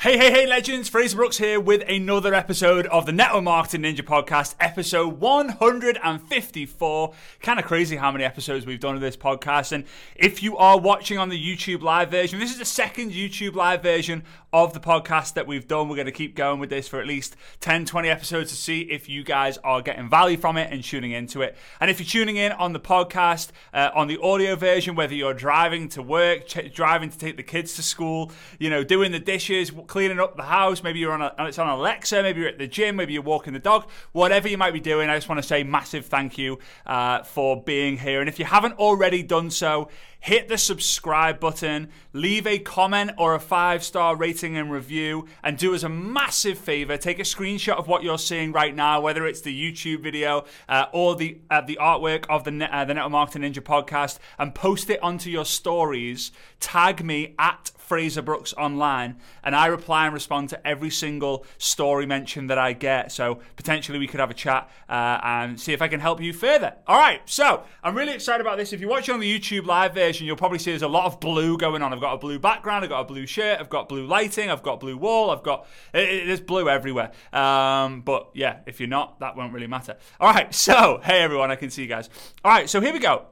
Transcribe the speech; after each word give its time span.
Hey, 0.00 0.16
hey, 0.16 0.30
hey, 0.30 0.46
legends! 0.46 0.88
Frazer 0.88 1.18
Brooks 1.18 1.36
here 1.36 1.60
with 1.60 1.82
another 1.86 2.32
episode 2.32 2.86
of 2.86 3.04
the 3.04 3.12
Network 3.12 3.44
Marketing 3.44 3.82
Ninja 3.82 4.00
Podcast, 4.00 4.54
episode 4.58 5.20
154. 5.20 7.12
Kind 7.42 7.60
of 7.60 7.66
crazy 7.66 7.96
how 7.96 8.10
many 8.10 8.24
episodes 8.24 8.64
we've 8.64 8.80
done 8.80 8.94
of 8.94 9.02
this 9.02 9.18
podcast. 9.18 9.72
And 9.72 9.84
if 10.16 10.42
you 10.42 10.56
are 10.56 10.80
watching 10.80 11.18
on 11.18 11.28
the 11.28 11.36
YouTube 11.36 11.82
live 11.82 12.10
version, 12.10 12.40
this 12.40 12.50
is 12.50 12.58
the 12.58 12.64
second 12.64 13.12
YouTube 13.12 13.54
live 13.54 13.82
version 13.82 14.22
of 14.52 14.72
the 14.72 14.80
podcast 14.80 15.34
that 15.34 15.46
we've 15.46 15.66
done. 15.68 15.88
We're 15.88 15.96
going 15.96 16.06
to 16.06 16.12
keep 16.12 16.34
going 16.34 16.58
with 16.60 16.70
this 16.70 16.88
for 16.88 17.00
at 17.00 17.06
least 17.06 17.36
10, 17.60 17.84
20 17.84 18.08
episodes 18.08 18.50
to 18.50 18.56
see 18.56 18.82
if 18.82 19.08
you 19.08 19.22
guys 19.22 19.58
are 19.58 19.80
getting 19.82 20.08
value 20.08 20.36
from 20.36 20.56
it 20.56 20.72
and 20.72 20.82
tuning 20.82 21.12
into 21.12 21.42
it. 21.42 21.56
And 21.80 21.90
if 21.90 22.00
you're 22.00 22.06
tuning 22.06 22.36
in 22.36 22.52
on 22.52 22.72
the 22.72 22.80
podcast, 22.80 23.50
uh, 23.72 23.90
on 23.94 24.08
the 24.08 24.20
audio 24.20 24.56
version, 24.56 24.94
whether 24.94 25.14
you're 25.14 25.34
driving 25.34 25.88
to 25.90 26.02
work, 26.02 26.46
ch- 26.46 26.72
driving 26.72 27.10
to 27.10 27.18
take 27.18 27.36
the 27.36 27.42
kids 27.42 27.74
to 27.74 27.82
school, 27.82 28.32
you 28.58 28.70
know, 28.70 28.82
doing 28.82 29.12
the 29.12 29.20
dishes, 29.20 29.70
cleaning 29.86 30.18
up 30.18 30.36
the 30.36 30.42
house. 30.44 30.82
Maybe 30.82 30.98
you're 30.98 31.12
on 31.12 31.22
a, 31.22 31.34
it's 31.46 31.58
on 31.58 31.68
Alexa. 31.68 32.22
Maybe 32.22 32.40
you're 32.40 32.48
at 32.48 32.58
the 32.58 32.66
gym. 32.66 32.96
Maybe 32.96 33.12
you're 33.12 33.22
walking 33.22 33.52
the 33.52 33.58
dog. 33.58 33.88
Whatever 34.12 34.48
you 34.48 34.58
might 34.58 34.72
be 34.72 34.80
doing, 34.80 35.08
I 35.08 35.16
just 35.16 35.28
want 35.28 35.40
to 35.40 35.46
say 35.46 35.62
massive 35.62 36.06
thank 36.06 36.38
you 36.38 36.58
uh, 36.86 37.22
for 37.22 37.62
being 37.62 37.98
here. 37.98 38.20
And 38.20 38.28
if 38.28 38.38
you 38.38 38.44
haven't 38.44 38.78
already 38.78 39.22
done 39.22 39.50
so, 39.50 39.88
hit 40.20 40.48
the 40.48 40.58
subscribe 40.58 41.40
button, 41.40 41.88
leave 42.12 42.46
a 42.46 42.58
comment 42.58 43.12
or 43.18 43.34
a 43.34 43.40
five 43.40 43.82
star 43.82 44.14
rating 44.16 44.56
and 44.56 44.70
review, 44.70 45.26
and 45.42 45.58
do 45.58 45.74
us 45.74 45.82
a 45.82 45.88
massive 45.88 46.58
favor. 46.58 46.96
Take 46.96 47.18
a 47.18 47.22
screenshot 47.22 47.76
of 47.76 47.88
what 47.88 48.02
you're 48.02 48.18
seeing 48.18 48.52
right 48.52 48.74
now, 48.74 49.00
whether 49.00 49.26
it's 49.26 49.40
the 49.40 49.54
YouTube 49.54 50.02
video 50.02 50.44
uh, 50.68 50.86
or 50.92 51.16
the 51.16 51.38
uh, 51.50 51.62
the 51.62 51.78
artwork 51.80 52.26
of 52.28 52.44
the 52.44 52.68
uh, 52.74 52.84
the 52.84 52.94
Network 52.94 53.12
Marketing 53.12 53.42
Ninja 53.42 53.62
podcast, 53.62 54.18
and 54.38 54.54
post 54.54 54.90
it 54.90 55.02
onto 55.02 55.30
your 55.30 55.44
stories. 55.44 56.32
Tag 56.60 57.04
me 57.04 57.34
at 57.38 57.72
Frazer 57.90 58.22
Brooks 58.22 58.54
online, 58.56 59.16
and 59.42 59.56
I 59.56 59.66
reply 59.66 60.04
and 60.04 60.14
respond 60.14 60.50
to 60.50 60.64
every 60.64 60.90
single 60.90 61.44
story 61.58 62.06
mention 62.06 62.46
that 62.46 62.56
I 62.56 62.72
get. 62.72 63.10
So 63.10 63.40
potentially 63.56 63.98
we 63.98 64.06
could 64.06 64.20
have 64.20 64.30
a 64.30 64.34
chat 64.34 64.70
uh, 64.88 65.18
and 65.24 65.60
see 65.60 65.72
if 65.72 65.82
I 65.82 65.88
can 65.88 65.98
help 65.98 66.22
you 66.22 66.32
further. 66.32 66.72
All 66.86 66.96
right, 66.96 67.20
so 67.24 67.64
I'm 67.82 67.96
really 67.96 68.12
excited 68.12 68.42
about 68.42 68.58
this. 68.58 68.72
If 68.72 68.80
you're 68.80 68.88
watching 68.88 69.14
on 69.14 69.18
the 69.18 69.40
YouTube 69.40 69.66
live 69.66 69.92
version, 69.92 70.24
you'll 70.24 70.36
probably 70.36 70.60
see 70.60 70.70
there's 70.70 70.82
a 70.82 70.88
lot 70.88 71.06
of 71.06 71.18
blue 71.18 71.58
going 71.58 71.82
on. 71.82 71.92
I've 71.92 72.00
got 72.00 72.12
a 72.12 72.18
blue 72.18 72.38
background, 72.38 72.84
I've 72.84 72.90
got 72.90 73.00
a 73.00 73.04
blue 73.06 73.26
shirt, 73.26 73.58
I've 73.58 73.70
got 73.70 73.88
blue 73.88 74.06
lighting, 74.06 74.52
I've 74.52 74.62
got 74.62 74.78
blue 74.78 74.96
wall, 74.96 75.30
I've 75.32 75.42
got 75.42 75.66
it, 75.92 76.08
it, 76.08 76.26
there's 76.28 76.40
blue 76.40 76.68
everywhere. 76.68 77.10
Um, 77.32 78.02
but 78.02 78.30
yeah, 78.34 78.60
if 78.66 78.78
you're 78.78 78.88
not, 78.88 79.18
that 79.18 79.34
won't 79.34 79.52
really 79.52 79.66
matter. 79.66 79.96
All 80.20 80.32
right, 80.32 80.54
so 80.66 81.00
hey 81.02 81.22
everyone, 81.22 81.50
I 81.50 81.56
can 81.56 81.70
see 81.70 81.82
you 81.82 81.88
guys. 81.88 82.08
All 82.44 82.52
right, 82.52 82.70
so 82.70 82.80
here 82.80 82.92
we 82.92 83.00
go. 83.00 83.26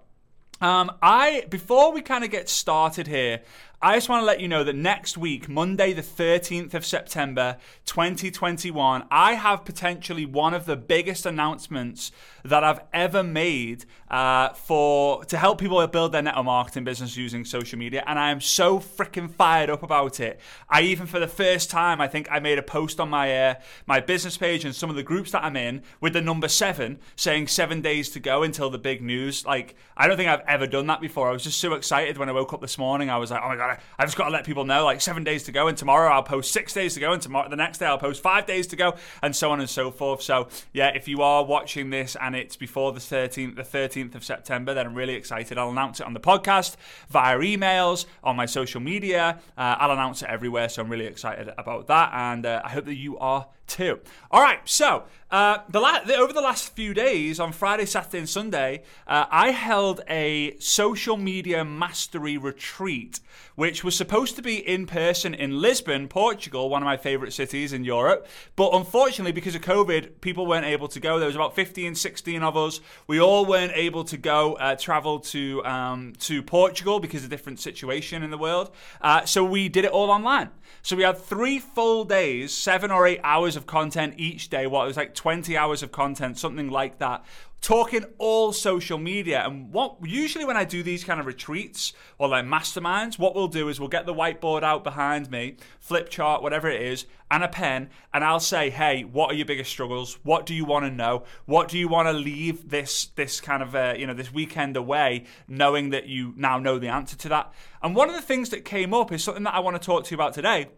Um, 0.60 0.90
I 1.00 1.44
before 1.48 1.92
we 1.92 2.02
kind 2.02 2.24
of 2.24 2.30
get 2.30 2.48
started 2.48 3.06
here, 3.06 3.42
I 3.80 3.94
just 3.94 4.08
want 4.08 4.22
to 4.22 4.26
let 4.26 4.40
you 4.40 4.48
know 4.48 4.64
that 4.64 4.74
next 4.74 5.16
week, 5.16 5.48
Monday, 5.48 5.92
the 5.92 6.02
13th 6.02 6.74
of 6.74 6.84
September, 6.84 7.58
2021, 7.86 9.04
I 9.08 9.34
have 9.34 9.64
potentially 9.64 10.26
one 10.26 10.52
of 10.52 10.66
the 10.66 10.74
biggest 10.74 11.24
announcements 11.24 12.10
that 12.44 12.64
I've 12.64 12.80
ever 12.92 13.22
made 13.22 13.84
uh, 14.10 14.48
for 14.48 15.24
to 15.26 15.36
help 15.36 15.60
people 15.60 15.86
build 15.86 16.10
their 16.10 16.22
network 16.22 16.44
marketing 16.44 16.82
business 16.82 17.16
using 17.16 17.44
social 17.44 17.78
media, 17.78 18.02
and 18.04 18.18
I 18.18 18.32
am 18.32 18.40
so 18.40 18.80
freaking 18.80 19.30
fired 19.30 19.70
up 19.70 19.84
about 19.84 20.18
it. 20.18 20.40
I 20.68 20.80
even, 20.82 21.06
for 21.06 21.20
the 21.20 21.28
first 21.28 21.70
time, 21.70 22.00
I 22.00 22.08
think 22.08 22.26
I 22.32 22.40
made 22.40 22.58
a 22.58 22.62
post 22.64 22.98
on 22.98 23.08
my 23.10 23.50
uh, 23.50 23.54
my 23.86 24.00
business 24.00 24.36
page 24.36 24.64
and 24.64 24.74
some 24.74 24.90
of 24.90 24.96
the 24.96 25.04
groups 25.04 25.30
that 25.32 25.44
I'm 25.44 25.56
in 25.56 25.82
with 26.00 26.14
the 26.14 26.20
number 26.20 26.48
seven, 26.48 26.98
saying 27.14 27.46
seven 27.46 27.80
days 27.80 28.08
to 28.10 28.18
go 28.18 28.42
until 28.42 28.70
the 28.70 28.78
big 28.78 29.02
news. 29.02 29.46
Like 29.46 29.76
I 29.96 30.08
don't 30.08 30.16
think 30.16 30.30
I've 30.30 30.44
ever 30.48 30.66
done 30.66 30.88
that 30.88 31.00
before. 31.00 31.28
I 31.28 31.32
was 31.32 31.44
just 31.44 31.60
so 31.60 31.74
excited 31.74 32.18
when 32.18 32.28
I 32.28 32.32
woke 32.32 32.52
up 32.52 32.60
this 32.60 32.76
morning. 32.76 33.08
I 33.08 33.18
was 33.18 33.30
like, 33.30 33.40
oh 33.44 33.48
my 33.48 33.56
god 33.56 33.67
gotta, 33.68 33.80
I've 33.98 34.06
just 34.06 34.16
got 34.16 34.24
to 34.24 34.30
let 34.30 34.44
people 34.44 34.64
know 34.64 34.84
like 34.84 35.00
seven 35.00 35.24
days 35.24 35.44
to 35.44 35.52
go, 35.52 35.68
and 35.68 35.76
tomorrow 35.76 36.12
I'll 36.12 36.22
post 36.22 36.52
six 36.52 36.72
days 36.72 36.94
to 36.94 37.00
go, 37.00 37.12
and 37.12 37.22
tomorrow 37.22 37.48
the 37.48 37.56
next 37.56 37.78
day 37.78 37.86
I'll 37.86 37.98
post 37.98 38.22
five 38.22 38.46
days 38.46 38.66
to 38.68 38.76
go, 38.76 38.94
and 39.22 39.34
so 39.34 39.50
on 39.50 39.60
and 39.60 39.68
so 39.68 39.90
forth. 39.90 40.22
So 40.22 40.48
yeah, 40.72 40.88
if 40.88 41.08
you 41.08 41.22
are 41.22 41.44
watching 41.44 41.90
this 41.90 42.16
and 42.20 42.34
it's 42.34 42.56
before 42.56 42.92
the 42.92 43.00
13th, 43.00 43.56
the 43.56 43.62
13th 43.62 44.14
of 44.14 44.24
September, 44.24 44.74
then 44.74 44.86
I'm 44.86 44.94
really 44.94 45.14
excited. 45.14 45.58
I'll 45.58 45.70
announce 45.70 46.00
it 46.00 46.06
on 46.06 46.14
the 46.14 46.20
podcast, 46.20 46.76
via 47.08 47.38
emails, 47.38 48.06
on 48.24 48.36
my 48.36 48.46
social 48.46 48.80
media. 48.80 49.38
Uh, 49.56 49.76
I'll 49.78 49.92
announce 49.92 50.22
it 50.22 50.28
everywhere, 50.28 50.68
so 50.68 50.82
I'm 50.82 50.88
really 50.88 51.06
excited 51.06 51.52
about 51.58 51.86
that, 51.88 52.10
and 52.12 52.46
uh, 52.46 52.62
I 52.64 52.70
hope 52.70 52.86
that 52.86 52.96
you 52.96 53.18
are 53.18 53.46
too. 53.68 54.00
All 54.30 54.42
right, 54.42 54.60
so 54.64 55.04
uh, 55.30 55.58
the, 55.68 55.78
la- 55.78 56.02
the, 56.02 56.16
over 56.16 56.32
the 56.32 56.40
last 56.40 56.74
few 56.74 56.94
days, 56.94 57.38
on 57.38 57.52
Friday, 57.52 57.86
Saturday, 57.86 58.18
and 58.18 58.28
Sunday, 58.28 58.82
uh, 59.06 59.26
I 59.30 59.50
held 59.50 60.00
a 60.08 60.56
social 60.58 61.16
media 61.16 61.64
mastery 61.64 62.38
retreat, 62.38 63.20
which 63.58 63.82
was 63.82 63.96
supposed 63.96 64.36
to 64.36 64.40
be 64.40 64.56
in 64.56 64.86
person 64.86 65.34
in 65.34 65.60
Lisbon, 65.60 66.06
Portugal, 66.06 66.70
one 66.70 66.80
of 66.80 66.86
my 66.86 66.96
favorite 66.96 67.32
cities 67.32 67.72
in 67.72 67.82
Europe. 67.82 68.24
But 68.54 68.72
unfortunately, 68.72 69.32
because 69.32 69.56
of 69.56 69.62
COVID, 69.62 70.20
people 70.20 70.46
weren't 70.46 70.64
able 70.64 70.86
to 70.86 71.00
go. 71.00 71.18
There 71.18 71.26
was 71.26 71.34
about 71.34 71.56
15, 71.56 71.96
16 71.96 72.44
of 72.44 72.56
us. 72.56 72.78
We 73.08 73.20
all 73.20 73.44
weren't 73.44 73.72
able 73.74 74.04
to 74.04 74.16
go 74.16 74.52
uh, 74.54 74.76
travel 74.76 75.18
to 75.34 75.64
um, 75.64 76.12
to 76.20 76.40
Portugal 76.40 77.00
because 77.00 77.24
of 77.24 77.30
different 77.30 77.58
situation 77.58 78.22
in 78.22 78.30
the 78.30 78.38
world. 78.38 78.70
Uh, 79.00 79.24
so 79.24 79.44
we 79.44 79.68
did 79.68 79.84
it 79.84 79.90
all 79.90 80.12
online. 80.12 80.50
So 80.82 80.94
we 80.94 81.02
had 81.02 81.18
three 81.18 81.58
full 81.58 82.04
days, 82.04 82.54
seven 82.54 82.92
or 82.92 83.08
eight 83.08 83.20
hours 83.24 83.56
of 83.56 83.66
content 83.66 84.14
each 84.18 84.50
day. 84.50 84.68
What 84.68 84.84
it 84.84 84.86
was 84.86 84.96
like 84.96 85.16
20 85.16 85.56
hours 85.56 85.82
of 85.82 85.90
content, 85.90 86.38
something 86.38 86.70
like 86.70 86.98
that. 86.98 87.24
Talking 87.60 88.04
all 88.18 88.52
social 88.52 88.98
media. 88.98 89.42
And 89.44 89.72
what 89.72 89.96
usually 90.02 90.44
when 90.44 90.56
I 90.56 90.64
do 90.64 90.82
these 90.82 91.04
kind 91.04 91.18
of 91.18 91.26
retreats 91.26 91.92
or 92.16 92.28
like 92.28 92.44
masterminds, 92.44 93.18
what 93.18 93.34
we'll 93.34 93.48
do 93.48 93.68
is 93.68 93.80
we'll 93.80 93.88
get 93.88 94.06
the 94.06 94.14
whiteboard 94.14 94.62
out 94.62 94.84
behind 94.84 95.30
me, 95.30 95.56
flip 95.80 96.08
chart, 96.08 96.42
whatever 96.42 96.68
it 96.68 96.80
is, 96.80 97.06
and 97.30 97.44
a 97.44 97.48
pen, 97.48 97.90
and 98.14 98.24
I'll 98.24 98.40
say, 98.40 98.70
hey, 98.70 99.02
what 99.02 99.30
are 99.30 99.34
your 99.34 99.44
biggest 99.44 99.70
struggles? 99.70 100.18
What 100.22 100.46
do 100.46 100.54
you 100.54 100.64
want 100.64 100.86
to 100.86 100.90
know? 100.90 101.24
What 101.46 101.68
do 101.68 101.78
you 101.78 101.88
want 101.88 102.08
to 102.08 102.12
leave 102.12 102.70
this 102.70 103.06
this 103.16 103.40
kind 103.40 103.62
of 103.62 103.74
uh, 103.74 103.94
you 103.98 104.06
know 104.06 104.14
this 104.14 104.32
weekend 104.32 104.76
away, 104.76 105.24
knowing 105.46 105.90
that 105.90 106.06
you 106.06 106.32
now 106.36 106.58
know 106.58 106.78
the 106.78 106.88
answer 106.88 107.16
to 107.16 107.28
that? 107.30 107.52
And 107.82 107.94
one 107.94 108.08
of 108.08 108.14
the 108.14 108.22
things 108.22 108.50
that 108.50 108.64
came 108.64 108.94
up 108.94 109.12
is 109.12 109.22
something 109.22 109.44
that 109.44 109.54
I 109.54 109.60
want 109.60 109.80
to 109.80 109.84
talk 109.84 110.04
to 110.04 110.10
you 110.10 110.16
about 110.16 110.32
today 110.32 110.68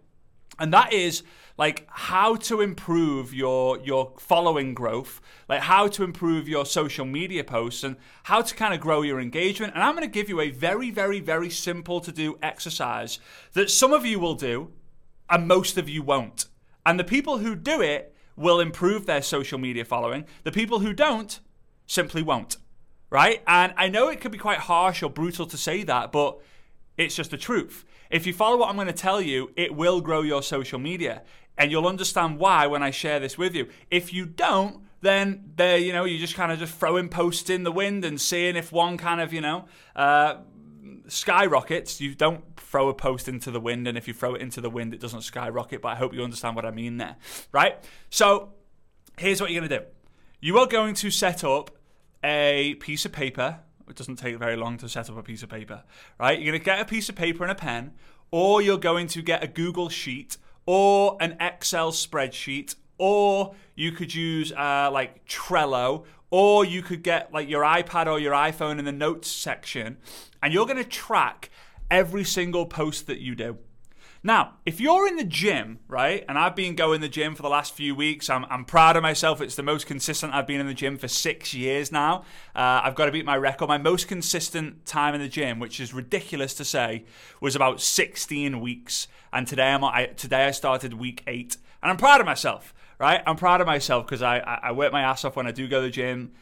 and 0.59 0.73
that 0.73 0.93
is 0.93 1.23
like 1.57 1.87
how 1.89 2.37
to 2.37 2.61
improve 2.61 3.35
your 3.35 3.79
your 3.81 4.13
following 4.19 4.75
growth 4.75 5.21
like 5.49 5.61
how 5.61 5.87
to 5.89 6.03
improve 6.03 6.49
your 6.49 6.65
social 6.65 7.05
media 7.05 7.45
posts 7.45 7.85
and 7.85 7.97
how 8.25 8.41
to 8.41 8.55
kind 8.55 8.73
of 8.73 8.81
grow 8.81 9.03
your 9.03 9.21
engagement. 9.21 9.75
And 9.75 9.83
i'm 9.83 9.95
going 9.95 10.07
to 10.07 10.13
give 10.13 10.29
you 10.29 10.41
a 10.41 10.51
very 10.51 10.91
very 10.91 11.21
very 11.21 11.51
simple 11.51 12.01
to 12.01 12.13
do 12.13 12.39
exercise 12.43 13.19
that 13.53 13.71
some 13.71 13.93
of 13.93 14.07
you 14.07 14.19
will 14.19 14.35
do 14.35 14.73
and 15.29 15.47
most 15.47 15.79
of 15.79 15.89
you 15.89 16.03
won't. 16.03 16.47
And 16.85 16.99
the 16.99 17.05
people 17.05 17.39
who 17.39 17.55
do 17.55 17.81
it 17.81 18.15
will 18.37 18.59
improve 18.59 19.07
their 19.07 19.23
social 19.23 19.59
media 19.59 19.85
following. 19.85 20.25
The 20.43 20.51
people 20.51 20.81
who 20.81 20.93
don't 20.93 21.39
simply 21.87 22.23
won't 22.23 22.57
right? 23.11 23.43
And 23.47 23.75
i 23.77 23.89
know 23.89 24.09
it 24.09 24.21
could 24.21 24.33
be 24.33 24.39
quite 24.39 24.59
harsh 24.59 25.03
or 25.03 25.11
brutal 25.11 25.47
to 25.47 25.57
say 25.57 25.83
that 25.83 26.13
but 26.13 26.39
it's 26.97 27.15
just 27.15 27.31
the 27.31 27.37
truth 27.37 27.85
if 28.11 28.27
you 28.27 28.33
follow 28.33 28.59
what 28.59 28.69
I'm 28.69 28.75
going 28.75 28.87
to 28.89 28.93
tell 28.93 29.21
you, 29.21 29.51
it 29.57 29.75
will 29.75 30.01
grow 30.01 30.23
your 30.23 30.43
social 30.43 30.79
media. 30.79 31.23
And 31.57 31.71
you'll 31.71 31.87
understand 31.87 32.39
why 32.39 32.67
when 32.67 32.83
I 32.83 32.91
share 32.91 33.21
this 33.21 33.37
with 33.37 33.55
you. 33.55 33.69
If 33.91 34.13
you 34.13 34.27
don't, 34.27 34.83
then 35.03 35.53
there, 35.57 35.79
you 35.79 35.93
know, 35.93 36.05
you 36.05 36.19
just 36.19 36.35
kind 36.35 36.51
of 36.53 36.59
just 36.59 36.75
throwing 36.75 37.09
posts 37.09 37.51
in 37.51 37.65
the 37.65 37.73
wind 37.73 38.05
and 38.05 38.21
seeing 38.21 38.57
if 38.57 38.73
one 38.73 38.97
kind 38.97 39.21
of, 39.21 39.33
you 39.33 39.41
know, 39.41 39.67
uh, 39.95 40.37
skyrockets. 41.07 42.01
You 42.01 42.15
don't 42.15 42.45
throw 42.57 42.89
a 42.89 42.95
post 42.95 43.29
into 43.29 43.51
the 43.51 43.61
wind, 43.61 43.87
and 43.87 43.99
if 43.99 44.09
you 44.09 44.15
throw 44.15 44.35
it 44.35 44.41
into 44.41 44.61
the 44.61 44.71
wind, 44.71 44.95
it 44.95 45.01
doesn't 45.01 45.23
skyrocket. 45.23 45.83
But 45.83 45.89
I 45.89 45.95
hope 45.97 46.15
you 46.15 46.23
understand 46.23 46.57
what 46.57 46.65
I 46.65 46.71
mean 46.71 46.99
there, 46.99 47.17
right? 47.53 47.77
So 48.11 48.55
here's 49.19 49.41
what 49.41 49.51
you're 49.51 49.61
going 49.61 49.71
to 49.71 49.79
do. 49.81 49.85
You 50.41 50.59
are 50.59 50.67
going 50.67 50.95
to 50.95 51.11
set 51.11 51.45
up 51.45 51.71
a 52.25 52.75
piece 52.75 53.05
of 53.05 53.13
paper 53.13 53.61
it 53.91 53.97
doesn't 53.97 54.17
take 54.17 54.39
very 54.39 54.57
long 54.57 54.79
to 54.79 54.89
set 54.89 55.11
up 55.11 55.17
a 55.17 55.23
piece 55.23 55.43
of 55.43 55.49
paper, 55.49 55.83
right? 56.19 56.39
You're 56.39 56.53
going 56.53 56.61
to 56.61 56.65
get 56.65 56.81
a 56.81 56.85
piece 56.85 57.09
of 57.09 57.17
paper 57.17 57.43
and 57.43 57.53
a 57.53 57.55
pen, 57.57 57.93
or 58.31 58.63
you're 58.63 58.79
going 58.79 59.09
to 59.09 59.23
get 59.23 59.43
a 59.43 59.49
Google 59.49 59.89
Sheet 59.89 60.37
or 60.67 61.17
an 61.21 61.37
Excel 61.41 61.91
spreadsheet, 61.91 62.77
or 62.99 63.55
you 63.75 63.93
could 63.93 64.15
use 64.15 64.53
uh, 64.53 64.91
like 64.93 65.27
Trello, 65.27 66.05
or 66.31 66.65
you 66.65 66.83
could 66.83 67.03
get 67.03 67.33
like 67.33 67.49
your 67.49 67.65
iPad 67.65 68.07
or 68.07 68.19
your 68.19 68.33
iPhone 68.33 68.79
in 68.79 68.85
the 68.85 68.93
notes 68.93 69.29
section, 69.29 69.97
and 70.43 70.53
you're 70.55 70.67
going 70.67 70.77
to 70.77 70.85
track 70.85 71.51
every 71.91 72.25
single 72.25 72.67
post 72.67 73.07
that 73.09 73.19
you 73.19 73.35
do. 73.35 73.59
Now, 74.23 74.57
if 74.67 74.81
you're 74.81 75.09
in 75.09 75.17
the 75.17 75.25
gym, 75.25 75.79
right, 75.89 76.23
and 76.29 76.37
I've 76.37 76.55
been 76.55 76.75
going 76.75 77.01
the 77.01 77.09
gym 77.09 77.35
for 77.35 77.41
the 77.41 77.49
last 77.49 77.73
few 77.73 77.95
weeks, 77.95 78.29
I'm, 78.29 78.45
I'm 78.51 78.67
proud 78.67 78.97
of 78.97 79.03
myself. 79.03 79.41
It's 79.41 79.55
the 79.55 79.63
most 79.63 79.87
consistent 79.87 80.35
I've 80.35 80.47
been 80.47 80.61
in 80.61 80.67
the 80.67 80.75
gym 80.75 80.99
for 80.99 81.09
six 81.09 81.55
years 81.55 81.91
now. 81.91 82.25
Uh, 82.55 82.83
I've 82.85 82.95
got 82.95 83.07
to 83.07 83.13
beat 83.13 83.25
my 83.25 83.37
record. 83.37 83.69
My 83.69 83.79
most 83.79 84.09
consistent 84.09 84.85
time 84.85 85.15
in 85.15 85.23
the 85.23 85.29
gym, 85.29 85.59
which 85.59 85.81
is 85.81 85.95
ridiculous 85.95 86.53
to 86.55 86.67
say, 86.67 87.07
was 87.41 87.57
about 87.57 87.81
16 87.81 88.61
weeks. 88.61 89.09
And 89.33 89.47
today 89.47 89.73
I'm 89.73 89.83
I, 89.83 90.07
today 90.07 90.45
I 90.45 90.51
started 90.51 90.95
week 90.95 91.23
eight, 91.27 91.57
and 91.83 91.91
I'm 91.91 91.97
proud 91.97 92.21
of 92.21 92.27
myself. 92.27 92.75
Right, 92.99 93.23
I'm 93.27 93.37
proud 93.37 93.63
of 93.63 93.67
myself 93.67 94.05
because 94.05 94.21
I, 94.21 94.41
I, 94.41 94.61
I 94.65 94.73
work 94.73 94.93
my 94.93 95.01
ass 95.01 95.25
off 95.25 95.35
when 95.35 95.47
I 95.47 95.53
do 95.53 95.67
go 95.67 95.81
to 95.81 95.87
the 95.87 95.91
gym 95.91 96.33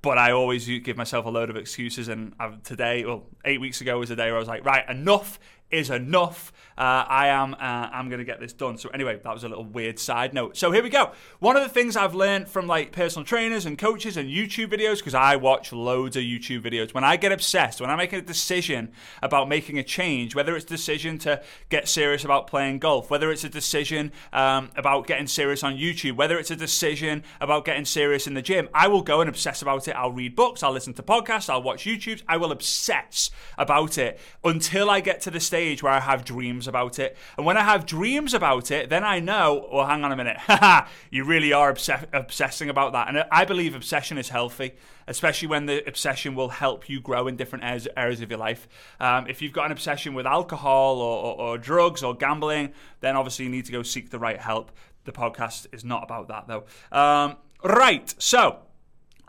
but 0.00 0.16
I 0.16 0.30
always 0.30 0.66
give 0.66 0.96
myself 0.96 1.26
a 1.26 1.28
load 1.28 1.50
of 1.50 1.56
excuses. 1.56 2.08
And 2.08 2.32
today, 2.62 3.04
well, 3.04 3.26
eight 3.44 3.60
weeks 3.60 3.80
ago 3.80 3.98
was 3.98 4.10
a 4.10 4.16
day 4.16 4.26
where 4.26 4.36
I 4.36 4.38
was 4.38 4.48
like, 4.48 4.64
right, 4.64 4.88
enough 4.88 5.40
is 5.70 5.90
enough. 5.90 6.52
Uh, 6.78 7.04
I 7.08 7.28
am 7.28 7.54
uh, 7.54 7.56
I'm 7.92 8.08
going 8.08 8.20
to 8.20 8.24
get 8.24 8.38
this 8.38 8.52
done. 8.52 8.78
So 8.78 8.88
anyway, 8.90 9.18
that 9.22 9.34
was 9.34 9.42
a 9.42 9.48
little 9.48 9.64
weird 9.64 9.98
side 9.98 10.32
note. 10.32 10.56
So 10.56 10.70
here 10.70 10.82
we 10.82 10.90
go. 10.90 11.10
One 11.40 11.56
of 11.56 11.64
the 11.64 11.68
things 11.68 11.96
I've 11.96 12.14
learned 12.14 12.48
from 12.48 12.68
like 12.68 12.92
personal 12.92 13.24
trainers 13.24 13.66
and 13.66 13.76
coaches 13.76 14.16
and 14.16 14.28
YouTube 14.28 14.68
videos 14.68 14.98
because 14.98 15.14
I 15.14 15.34
watch 15.34 15.72
loads 15.72 16.16
of 16.16 16.22
YouTube 16.22 16.62
videos. 16.62 16.94
When 16.94 17.02
I 17.02 17.16
get 17.16 17.32
obsessed, 17.32 17.80
when 17.80 17.90
I 17.90 17.96
make 17.96 18.12
a 18.12 18.22
decision 18.22 18.92
about 19.20 19.48
making 19.48 19.76
a 19.76 19.82
change, 19.82 20.36
whether 20.36 20.54
it's 20.54 20.66
a 20.66 20.68
decision 20.68 21.18
to 21.18 21.42
get 21.68 21.88
serious 21.88 22.24
about 22.24 22.46
playing 22.46 22.78
golf, 22.78 23.10
whether 23.10 23.32
it's 23.32 23.42
a 23.42 23.48
decision 23.48 24.12
um, 24.32 24.70
about 24.76 25.08
getting 25.08 25.26
serious 25.26 25.64
on 25.64 25.74
YouTube, 25.74 26.14
whether 26.14 26.38
it's 26.38 26.52
a 26.52 26.56
decision 26.56 27.24
about 27.40 27.64
getting 27.64 27.84
serious 27.84 28.28
in 28.28 28.34
the 28.34 28.42
gym, 28.42 28.68
I 28.72 28.86
will 28.86 29.02
go 29.02 29.20
and 29.20 29.28
obsess 29.28 29.62
about 29.62 29.88
it. 29.88 29.96
I'll 29.96 30.12
read 30.12 30.36
books, 30.36 30.62
I'll 30.62 30.70
listen 30.70 30.94
to 30.94 31.02
podcasts, 31.02 31.50
I'll 31.50 31.62
watch 31.62 31.84
YouTubes. 31.84 32.22
I 32.28 32.36
will 32.36 32.52
obsess 32.52 33.32
about 33.56 33.98
it 33.98 34.20
until 34.44 34.88
I 34.88 35.00
get 35.00 35.20
to 35.22 35.32
the 35.32 35.40
stage 35.40 35.57
where 35.82 35.92
I 35.92 36.00
have 36.00 36.24
dreams 36.24 36.68
about 36.68 36.98
it. 36.98 37.16
And 37.36 37.44
when 37.44 37.56
I 37.56 37.62
have 37.62 37.86
dreams 37.86 38.34
about 38.34 38.70
it, 38.70 38.88
then 38.88 39.04
I 39.04 39.20
know, 39.20 39.68
well, 39.72 39.86
hang 39.86 40.04
on 40.04 40.12
a 40.12 40.16
minute, 40.16 40.38
you 41.10 41.24
really 41.24 41.52
are 41.52 41.70
obs- 41.70 41.90
obsessing 42.12 42.70
about 42.70 42.92
that. 42.92 43.08
And 43.08 43.24
I 43.30 43.44
believe 43.44 43.74
obsession 43.74 44.18
is 44.18 44.28
healthy, 44.28 44.74
especially 45.06 45.48
when 45.48 45.66
the 45.66 45.86
obsession 45.86 46.34
will 46.34 46.48
help 46.48 46.88
you 46.88 47.00
grow 47.00 47.28
in 47.28 47.36
different 47.36 47.64
areas, 47.64 47.88
areas 47.96 48.20
of 48.20 48.30
your 48.30 48.38
life. 48.38 48.68
Um, 49.00 49.26
if 49.26 49.42
you've 49.42 49.52
got 49.52 49.66
an 49.66 49.72
obsession 49.72 50.14
with 50.14 50.26
alcohol 50.26 51.00
or, 51.00 51.24
or, 51.24 51.40
or 51.40 51.58
drugs 51.58 52.02
or 52.02 52.14
gambling, 52.14 52.72
then 53.00 53.16
obviously 53.16 53.44
you 53.44 53.50
need 53.50 53.64
to 53.66 53.72
go 53.72 53.82
seek 53.82 54.10
the 54.10 54.18
right 54.18 54.38
help. 54.38 54.72
The 55.04 55.12
podcast 55.12 55.66
is 55.72 55.84
not 55.84 56.02
about 56.04 56.28
that, 56.28 56.46
though. 56.48 56.64
Um, 56.96 57.36
right, 57.64 58.14
so 58.18 58.58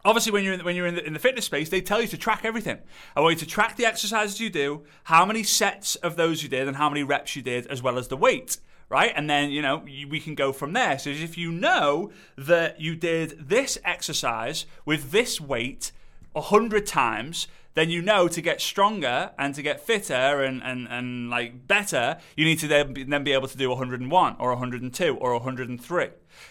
obviously 0.06 0.32
when 0.32 0.44
you're 0.44 0.54
in, 0.54 0.64
when 0.64 0.76
you're 0.76 0.88
in 0.88 0.96
the, 0.96 1.06
in 1.06 1.14
the, 1.14 1.20
fitness 1.20 1.46
space 1.46 1.70
they 1.70 1.82
tell 1.82 2.02
you 2.02 2.08
to 2.08 2.18
track 2.18 2.42
everything. 2.44 2.80
I 3.16 3.22
want 3.22 3.36
you 3.36 3.40
to 3.40 3.46
track 3.46 3.76
the 3.76 3.86
exercises 3.86 4.40
you 4.40 4.50
do 4.50 4.84
how 5.06 5.26
many 5.26 5.44
sets 5.44 5.96
of 5.98 6.16
those 6.16 6.44
you 6.44 6.50
did 6.50 6.68
and 6.68 6.78
how 6.78 6.90
many 6.90 7.04
reps 7.04 7.36
you 7.36 7.42
did 7.42 7.68
as 7.68 7.82
well 7.82 7.98
as 7.98 8.08
the 8.08 8.18
weight 8.18 8.58
right? 8.90 9.14
And 9.16 9.30
then 9.30 9.52
you 9.52 9.62
know 9.62 9.84
we 9.86 10.20
can 10.20 10.34
go 10.36 10.52
from 10.52 10.74
there. 10.74 10.98
So 10.98 11.12
if 11.12 11.38
you 11.38 11.52
know 11.52 12.12
that 12.38 12.82
you 12.82 12.96
did 12.96 13.48
this 13.48 13.78
exercise 13.86 14.66
with 14.84 15.12
this 15.12 15.40
weight 15.40 15.92
100 16.34 16.86
times 16.86 17.48
then 17.76 17.90
you 17.90 18.02
know 18.02 18.28
to 18.28 18.42
get 18.42 18.60
stronger 18.60 19.32
and 19.38 19.56
to 19.56 19.62
get 19.62 19.80
fitter 19.80 20.44
and, 20.44 20.62
and, 20.64 20.88
and 20.90 21.30
like 21.30 21.68
better, 21.68 22.18
you 22.36 22.44
need 22.44 22.60
to 22.60 22.68
then 22.68 22.94
be, 22.94 23.04
then 23.04 23.24
be 23.24 23.32
able 23.32 23.48
to 23.48 23.58
do 23.58 23.70
101 23.70 24.36
or 24.40 24.50
102 24.50 25.16
or 25.16 25.34
103. 25.34 26.08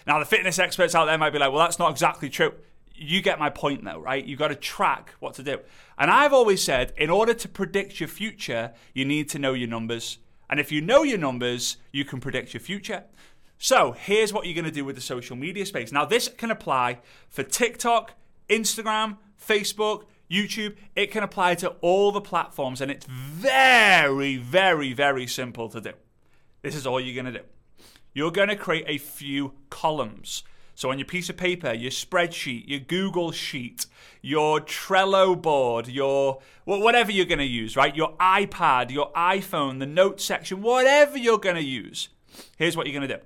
Now, 0.07 0.19
the 0.19 0.25
fitness 0.25 0.59
experts 0.59 0.95
out 0.95 1.07
there 1.07 1.19
might 1.19 1.33
be 1.33 1.39
like, 1.39 1.51
well, 1.51 1.61
that's 1.61 1.79
not 1.79 1.91
exactly 1.91 2.31
true 2.31 2.55
you 2.99 3.23
get 3.23 3.39
my 3.39 3.51
point 3.51 3.85
though, 3.85 4.01
right? 4.01 4.25
You've 4.25 4.39
got 4.39 4.49
to 4.49 4.55
track 4.55 5.15
what 5.21 5.35
to 5.35 5.43
do. 5.43 5.61
And 5.97 6.11
I've 6.11 6.33
always 6.33 6.63
said, 6.63 6.93
in 6.97 7.11
order 7.11 7.35
to 7.35 7.49
predict 7.49 8.01
your 8.01 8.09
future, 8.09 8.73
you 8.93 9.05
need 9.05 9.29
to 9.31 9.39
know 9.39 9.55
your 9.55 9.69
numbers. 9.69 10.19
And 10.51 10.59
if 10.59 10.73
you 10.73 10.81
know 10.81 11.03
your 11.03 11.19
numbers, 11.19 11.77
you 11.93 12.05
can 12.05 12.21
predict 12.21 12.55
your 12.55 12.61
future. 12.61 13.05
So 13.59 13.93
here's 13.93 14.33
what 14.33 14.47
you're 14.47 14.55
going 14.55 14.65
to 14.65 14.71
do 14.71 14.85
with 14.85 14.95
the 14.95 15.03
social 15.03 15.37
media 15.37 15.67
space. 15.67 15.91
Now, 15.93 16.05
this 16.05 16.29
can 16.29 16.51
apply 16.51 17.01
for 17.29 17.43
TikTok, 17.43 18.15
Instagram, 18.49 19.17
Facebook, 19.41 20.05
YouTube. 20.31 20.77
It 20.95 21.11
can 21.11 21.25
apply 21.25 21.57
to 21.57 21.71
all 21.81 22.13
the 22.13 22.21
platforms, 22.21 22.81
and 22.81 22.91
it's 22.91 23.07
very, 23.07 24.37
very, 24.37 24.93
very 24.93 25.27
simple 25.27 25.69
to 25.71 25.81
do. 25.81 25.93
This 26.63 26.77
is 26.77 26.87
all 26.87 27.01
you're 27.01 27.21
going 27.21 27.33
to 27.33 27.41
do. 27.41 27.47
You're 28.15 28.31
going 28.31 28.49
to 28.49 28.57
create 28.57 28.85
a 28.87 28.99
few 28.99 29.55
columns. 29.71 30.45
So 30.79 30.93
on 30.93 30.99
your 31.01 31.07
piece 31.07 31.29
of 31.29 31.37
paper, 31.37 31.73
your 31.73 31.91
spreadsheet, 31.91 32.69
your 32.69 32.79
Google 32.79 33.33
sheet, 33.33 33.87
your 34.23 34.61
Trello 34.61 35.35
board, 35.35 35.89
your 35.89 36.39
whatever 36.67 37.11
you're 37.11 37.27
going 37.27 37.41
to 37.41 37.45
use, 37.45 37.77
right? 37.77 37.97
Your 37.97 38.17
iPad, 38.19 38.93
your 38.93 39.11
iPhone, 39.11 39.81
the 39.81 39.87
notes 39.87 40.25
section, 40.25 40.63
whatever 40.63 41.19
you're 41.19 41.41
going 41.41 41.57
to 41.57 41.65
use. 41.65 42.11
Here's 42.59 42.77
what 42.77 42.87
you're 42.87 42.97
going 42.97 43.09
to 43.09 43.17
do. 43.17 43.23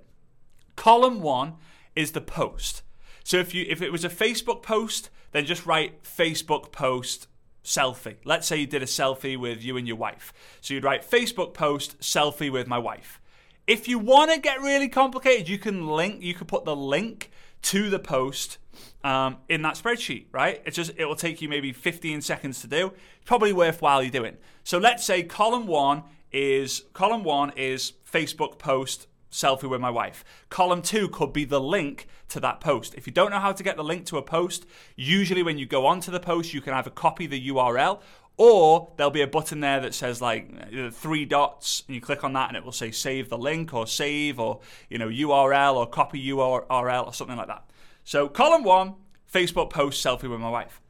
Column 0.76 1.20
1 1.20 1.52
is 1.94 2.12
the 2.12 2.22
post. 2.22 2.80
So 3.22 3.36
if 3.36 3.52
you 3.52 3.66
if 3.68 3.82
it 3.82 3.92
was 3.92 4.06
a 4.06 4.08
Facebook 4.08 4.62
post, 4.62 5.10
then 5.32 5.44
just 5.44 5.66
write 5.66 6.04
Facebook 6.04 6.72
post 6.72 7.26
selfie. 7.62 8.16
Let's 8.24 8.46
say 8.46 8.56
you 8.56 8.66
did 8.66 8.82
a 8.82 8.86
selfie 8.86 9.38
with 9.38 9.62
you 9.62 9.76
and 9.76 9.86
your 9.86 9.98
wife. 9.98 10.32
So 10.62 10.72
you'd 10.72 10.84
write 10.84 11.06
Facebook 11.06 11.52
post 11.52 12.00
selfie 12.00 12.50
with 12.50 12.66
my 12.66 12.78
wife. 12.78 13.20
If 13.66 13.86
you 13.86 13.98
want 13.98 14.32
to 14.32 14.40
get 14.40 14.60
really 14.60 14.88
complicated, 14.88 15.48
you 15.48 15.58
can 15.58 15.86
link. 15.86 16.22
You 16.22 16.34
could 16.34 16.48
put 16.48 16.64
the 16.64 16.74
link 16.74 17.30
to 17.62 17.90
the 17.90 17.98
post 17.98 18.58
um, 19.04 19.36
in 19.48 19.62
that 19.62 19.74
spreadsheet, 19.74 20.26
right? 20.32 20.60
It's 20.64 20.76
just 20.76 20.92
it 20.96 21.04
will 21.04 21.16
take 21.16 21.40
you 21.40 21.48
maybe 21.48 21.72
15 21.72 22.20
seconds 22.22 22.60
to 22.62 22.66
do. 22.66 22.92
Probably 23.24 23.52
worthwhile 23.52 24.02
you 24.02 24.10
doing. 24.10 24.36
So 24.64 24.78
let's 24.78 25.04
say 25.04 25.22
column 25.22 25.66
one 25.66 26.02
is 26.32 26.84
column 26.92 27.22
one 27.22 27.52
is 27.56 27.92
Facebook 28.10 28.58
post 28.58 29.06
selfie 29.30 29.68
with 29.68 29.80
my 29.80 29.90
wife. 29.90 30.24
Column 30.50 30.82
two 30.82 31.08
could 31.08 31.32
be 31.32 31.44
the 31.44 31.60
link 31.60 32.06
to 32.28 32.40
that 32.40 32.60
post. 32.60 32.94
If 32.94 33.06
you 33.06 33.12
don't 33.12 33.30
know 33.30 33.38
how 33.38 33.52
to 33.52 33.62
get 33.62 33.76
the 33.76 33.84
link 33.84 34.06
to 34.06 34.18
a 34.18 34.22
post, 34.22 34.66
usually 34.96 35.42
when 35.42 35.58
you 35.58 35.66
go 35.66 35.86
onto 35.86 36.10
the 36.10 36.20
post, 36.20 36.52
you 36.52 36.60
can 36.60 36.74
either 36.74 36.90
copy 36.90 37.26
the 37.26 37.48
URL 37.48 38.00
or 38.36 38.92
there'll 38.96 39.10
be 39.10 39.20
a 39.20 39.26
button 39.26 39.60
there 39.60 39.80
that 39.80 39.94
says 39.94 40.20
like 40.20 40.48
three 40.92 41.24
dots 41.24 41.82
and 41.86 41.94
you 41.94 42.00
click 42.00 42.24
on 42.24 42.32
that 42.32 42.48
and 42.48 42.56
it 42.56 42.64
will 42.64 42.72
say 42.72 42.90
save 42.90 43.28
the 43.28 43.38
link 43.38 43.74
or 43.74 43.86
save 43.86 44.40
or 44.40 44.60
you 44.88 44.98
know 44.98 45.08
url 45.08 45.74
or 45.74 45.86
copy 45.86 46.26
url 46.28 47.06
or 47.06 47.12
something 47.12 47.36
like 47.36 47.48
that. 47.48 47.64
So 48.04 48.28
column 48.28 48.64
one 48.64 48.94
facebook 49.32 49.70
post 49.70 50.04
selfie 50.04 50.30
with 50.30 50.40
my 50.40 50.50
wife. 50.50 50.80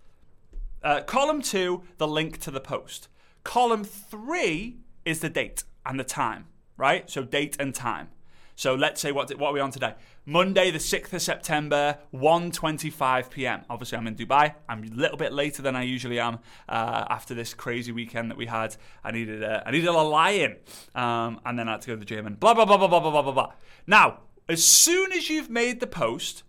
Uh, 0.83 1.01
column 1.03 1.43
two 1.43 1.83
the 1.99 2.09
link 2.09 2.39
to 2.41 2.51
the 2.51 2.61
post. 2.61 3.09
Column 3.45 3.85
three 3.85 4.79
is 5.05 5.21
the 5.21 5.29
date 5.29 5.65
and 5.85 5.99
the 5.99 6.05
time 6.05 6.47
right? 6.77 7.09
So 7.09 7.23
date 7.23 7.57
and 7.61 7.75
time 7.75 8.09
so 8.63 8.77
let's 8.77 9.01
say 9.01 9.11
what 9.11 9.29
what 9.41 9.49
are 9.49 9.53
we 9.55 9.59
on 9.59 9.73
today? 9.73 9.95
Monday 10.25 10.71
the 10.71 10.79
6th 10.79 11.13
of 11.13 11.21
September, 11.21 11.99
1:25 12.15 13.29
p.m. 13.29 13.65
Obviously 13.69 13.99
I'm 13.99 14.07
in 14.07 14.15
Dubai. 14.15 14.55
I'm 14.69 14.85
a 14.85 14.87
little 14.87 15.17
bit 15.17 15.33
later 15.33 15.63
than 15.63 15.75
I 15.75 15.83
usually 15.83 16.21
am 16.21 16.39
uh, 16.69 17.07
after 17.11 17.35
this 17.35 17.55
crazy 17.55 17.91
weekend 17.91 18.31
that 18.31 18.37
we 18.37 18.47
had. 18.47 18.77
I 19.03 19.11
needed 19.11 19.43
a, 19.43 19.65
I 19.67 19.73
needed 19.73 19.89
a 19.89 19.93
lie-in, 19.93 20.59
um, 20.95 21.41
and 21.45 21.59
then 21.59 21.69
I 21.69 21.73
had 21.73 21.81
to 21.81 21.87
go 21.89 21.95
to 21.95 21.99
the 21.99 22.05
gym 22.05 22.25
and 22.25 22.39
blah 22.39 22.55
blah 22.55 22.65
blah 22.65 22.77
blah 22.77 22.87
blah 22.87 23.01
blah 23.01 23.23
blah 23.23 23.33
blah. 23.33 23.53
Now, 23.89 24.21
as 24.49 24.65
soon 24.65 25.11
as 25.11 25.29
you've 25.29 25.51
made 25.51 25.81
the 25.81 25.89
post, 25.89 26.45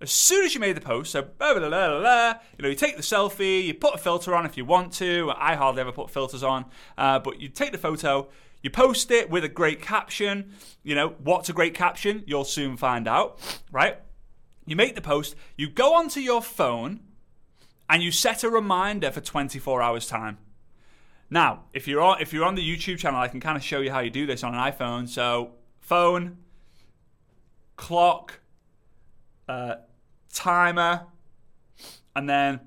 as 0.00 0.10
soon 0.10 0.44
as 0.44 0.52
you 0.52 0.60
made 0.60 0.76
the 0.76 0.80
post, 0.80 1.12
so 1.12 1.22
blah, 1.22 1.54
blah, 1.54 1.68
blah, 1.68 2.34
you 2.58 2.62
know, 2.64 2.68
you 2.68 2.74
take 2.74 2.96
the 2.96 3.04
selfie, 3.04 3.64
you 3.66 3.74
put 3.74 3.94
a 3.94 3.98
filter 3.98 4.34
on 4.34 4.46
if 4.46 4.56
you 4.56 4.64
want 4.64 4.92
to. 4.94 5.30
I 5.36 5.54
hardly 5.54 5.82
ever 5.82 5.92
put 5.92 6.10
filters 6.10 6.42
on, 6.42 6.64
uh, 6.98 7.20
but 7.20 7.40
you 7.40 7.48
take 7.48 7.70
the 7.70 7.78
photo, 7.78 8.28
you 8.62 8.70
post 8.70 9.10
it 9.10 9.30
with 9.30 9.44
a 9.44 9.48
great 9.48 9.80
caption. 9.80 10.52
You 10.82 10.94
know, 10.94 11.14
what's 11.22 11.48
a 11.48 11.52
great 11.52 11.74
caption? 11.74 12.24
You'll 12.26 12.44
soon 12.44 12.76
find 12.76 13.08
out, 13.08 13.40
right? 13.72 13.98
You 14.66 14.76
make 14.76 14.94
the 14.94 15.00
post, 15.00 15.34
you 15.56 15.68
go 15.68 15.94
onto 15.94 16.20
your 16.20 16.42
phone, 16.42 17.00
and 17.88 18.02
you 18.02 18.12
set 18.12 18.44
a 18.44 18.50
reminder 18.50 19.10
for 19.10 19.20
24 19.20 19.82
hours 19.82 20.06
time. 20.06 20.38
Now, 21.28 21.64
if 21.72 21.88
you're 21.88 22.00
on 22.00 22.20
if 22.20 22.32
you're 22.32 22.44
on 22.44 22.54
the 22.54 22.62
YouTube 22.62 22.98
channel, 22.98 23.20
I 23.20 23.28
can 23.28 23.40
kind 23.40 23.56
of 23.56 23.62
show 23.62 23.80
you 23.80 23.90
how 23.90 24.00
you 24.00 24.10
do 24.10 24.26
this 24.26 24.42
on 24.42 24.54
an 24.54 24.60
iPhone. 24.60 25.08
So, 25.08 25.52
phone, 25.80 26.38
clock, 27.76 28.40
uh, 29.48 29.76
timer, 30.32 31.06
and 32.14 32.28
then 32.28 32.60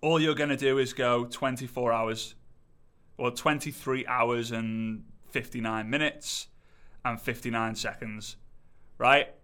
all 0.00 0.20
you're 0.20 0.34
going 0.34 0.50
to 0.50 0.56
do 0.56 0.78
is 0.78 0.92
go 0.92 1.26
24 1.26 1.92
hours 1.92 2.34
or 3.18 3.30
23 3.30 4.06
hours 4.06 4.50
and 4.50 5.04
59 5.30 5.88
minutes 5.88 6.48
and 7.04 7.20
59 7.20 7.74
seconds, 7.74 8.36
right? 8.98 9.34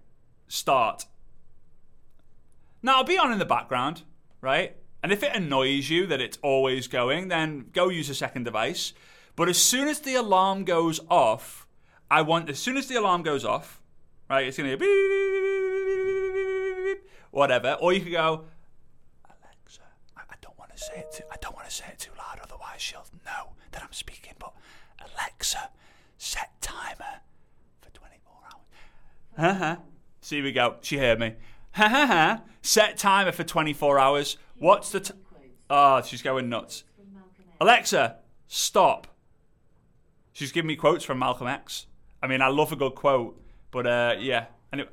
Start. 0.49 1.07
Now, 2.83 2.97
I'll 2.97 3.05
be 3.05 3.19
on 3.19 3.33
in 3.33 3.39
the 3.39 3.45
background, 3.45 4.03
right? 4.41 4.77
And 5.03 5.13
if 5.13 5.23
it 5.23 5.35
annoys 5.35 5.91
you 5.91 6.07
that 6.07 6.21
it's 6.21 6.39
always 6.43 6.89
going, 6.89 7.29
then 7.29 7.67
go 7.73 7.89
use 7.89 8.09
a 8.11 8.15
second 8.15 8.45
device. 8.45 8.93
But 9.37 9.49
as 9.49 9.59
soon 9.59 9.89
as 9.89 10.01
the 10.01 10.15
alarm 10.15 10.65
goes 10.65 11.01
off, 11.09 11.67
I 12.11 12.23
want, 12.23 12.51
as 12.51 12.59
soon 12.59 12.77
as 12.77 12.89
the 12.89 12.97
alarm 12.97 13.23
goes 13.23 13.45
off, 13.45 13.81
right, 14.29 14.47
it's 14.47 14.59
going 14.59 14.71
to 14.71 14.77
be 14.77 14.87
whatever. 17.31 17.79
Or 17.81 17.93
you 17.93 18.01
could 18.01 18.13
go, 18.13 18.45
Alexa, 19.25 19.81
I 20.17 20.35
don't 20.41 20.59
want 20.59 20.77
to 20.77 20.79
say 20.79 20.99
it 20.99 21.13
too, 21.13 21.25
I 21.33 21.37
don't 21.41 21.55
want 21.55 21.69
to 21.69 21.75
say 21.75 21.87
it 21.89 21.99
too 21.99 22.13
loud, 22.19 22.41
she'll 22.79 23.07
know 23.25 23.53
that 23.73 23.83
I'm 23.83 23.93
speaking, 23.93 24.35
but 24.39 24.53
Alexa, 25.01 25.71
set 26.19 26.51
timer 26.61 27.21
for 27.81 27.91
24 27.91 28.33
hours. 28.45 28.65
Ha 29.39 29.53
ha. 29.55 29.79
See, 30.21 30.41
we 30.43 30.53
go. 30.53 30.77
She 30.83 30.99
heard 30.99 31.19
me. 31.19 31.35
Ha 31.73 31.89
ha 31.89 32.07
ha. 32.07 32.43
Set 32.61 32.97
timer 32.97 33.33
for 33.33 33.45
24 33.45 33.99
hours. 33.99 34.37
What's 34.57 34.91
the. 34.91 35.01
T- 35.01 35.15
oh, 35.71 36.03
she's 36.03 36.23
going 36.23 36.49
nuts. 36.49 36.85
Alexa, 37.61 38.17
stop. 38.49 39.07
She's 40.33 40.53
giving 40.53 40.69
me 40.69 40.77
quotes 40.77 41.05
from 41.05 41.19
Malcolm 41.19 41.47
X. 41.47 41.87
I 42.23 42.27
mean, 42.27 42.41
I 42.41 42.49
love 42.49 42.73
a 42.73 42.77
good 42.77 42.95
quote, 42.95 43.41
but 43.71 43.87
uh, 43.87 44.15
yeah. 44.19 44.47
Anyway. 44.73 44.89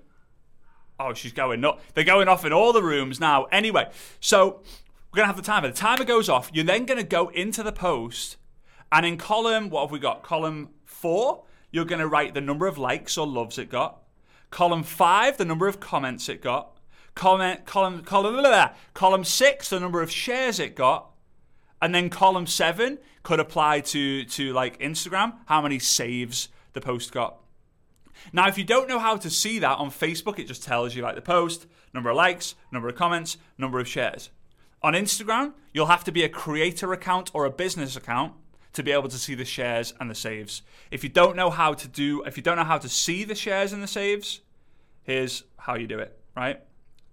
Oh, 1.00 1.14
she's 1.14 1.32
going 1.32 1.62
nuts. 1.62 1.82
They're 1.94 2.04
going 2.04 2.28
off 2.28 2.44
in 2.44 2.52
all 2.52 2.74
the 2.74 2.84
rooms 2.84 3.20
now. 3.22 3.46
Anyway, 3.46 3.90
so 4.20 4.64
we're 5.12 5.18
going 5.18 5.24
to 5.24 5.34
have 5.34 5.38
the 5.38 5.42
timer. 5.42 5.68
The 5.68 5.74
timer 5.74 6.06
goes 6.06 6.30
off. 6.30 6.52
You're 6.54 6.66
then 6.66 6.86
going 6.86 7.00
to 7.00 7.04
go 7.04 7.30
into 7.30 7.64
the 7.64 7.72
post 7.72 8.38
And 8.92 9.06
in 9.06 9.18
column, 9.18 9.70
what 9.70 9.82
have 9.82 9.92
we 9.92 10.00
got? 10.00 10.24
Column 10.24 10.70
four, 10.86 11.44
you're 11.72 11.86
going 11.86 12.00
to 12.00 12.08
write 12.08 12.34
the 12.34 12.42
number 12.42 12.68
of 12.68 12.78
likes 12.78 13.18
or 13.18 13.28
loves 13.28 13.58
it 13.58 13.70
got. 13.70 14.02
Column 14.50 14.84
five, 14.84 15.38
the 15.38 15.46
number 15.46 15.68
of 15.68 15.80
comments 15.80 16.28
it 16.28 16.42
got. 16.42 16.78
Comment, 17.14 17.66
column, 17.66 18.04
column, 18.04 18.34
blah, 18.34 18.42
blah, 18.42 18.52
blah. 18.52 18.76
column 18.94 19.24
six, 19.24 19.70
the 19.70 19.80
number 19.80 20.02
of 20.02 20.10
shares 20.12 20.60
it 20.60 20.76
got. 20.76 21.12
And 21.82 21.94
then 21.94 22.10
column 22.10 22.48
seven 22.48 22.98
could 23.24 23.40
apply 23.40 23.82
to, 23.82 24.26
to 24.26 24.54
like 24.54 24.80
Instagram, 24.80 25.34
how 25.46 25.62
many 25.62 25.80
saves 25.80 26.50
the 26.74 26.82
post 26.82 27.12
got. 27.12 27.38
Now, 28.34 28.48
if 28.48 28.58
you 28.58 28.64
don't 28.64 28.90
know 28.90 29.00
how 29.00 29.16
to 29.18 29.30
see 29.30 29.60
that 29.60 29.78
on 29.78 29.92
Facebook, 29.92 30.40
it 30.40 30.48
just 30.48 30.64
tells 30.64 30.96
you 30.96 31.04
like 31.04 31.16
the 31.16 31.22
post, 31.22 31.68
number 31.94 32.10
of 32.10 32.18
likes, 32.18 32.56
number 32.72 32.90
of 32.90 32.96
comments, 32.96 33.38
number 33.58 33.80
of 33.80 33.88
shares. 33.88 34.30
On 34.82 34.94
Instagram, 34.94 35.54
you'll 35.74 35.88
have 35.88 36.04
to 36.06 36.12
be 36.12 36.24
a 36.24 36.30
creator 36.30 36.94
account 36.94 37.32
or 37.34 37.46
a 37.46 37.52
business 37.52 37.96
account 37.96 38.34
to 38.74 38.84
be 38.84 38.92
able 38.92 39.10
to 39.10 39.18
see 39.18 39.36
the 39.36 39.46
shares 39.46 39.94
and 40.00 40.10
the 40.10 40.16
saves. 40.16 40.62
If 40.90 41.04
you 41.04 41.10
don't 41.10 41.36
know 41.36 41.50
how 41.50 41.74
to 41.74 41.88
do, 41.88 42.24
if 42.24 42.38
you 42.38 42.44
don't 42.44 42.56
know 42.56 42.64
how 42.64 42.78
to 42.78 42.88
see 42.88 43.24
the 43.24 43.36
shares 43.36 43.74
and 43.74 43.84
the 43.84 43.88
saves, 43.88 44.42
here's 45.04 45.44
how 45.58 45.76
you 45.76 45.88
do 45.88 46.00
it, 46.00 46.18
right? 46.36 46.62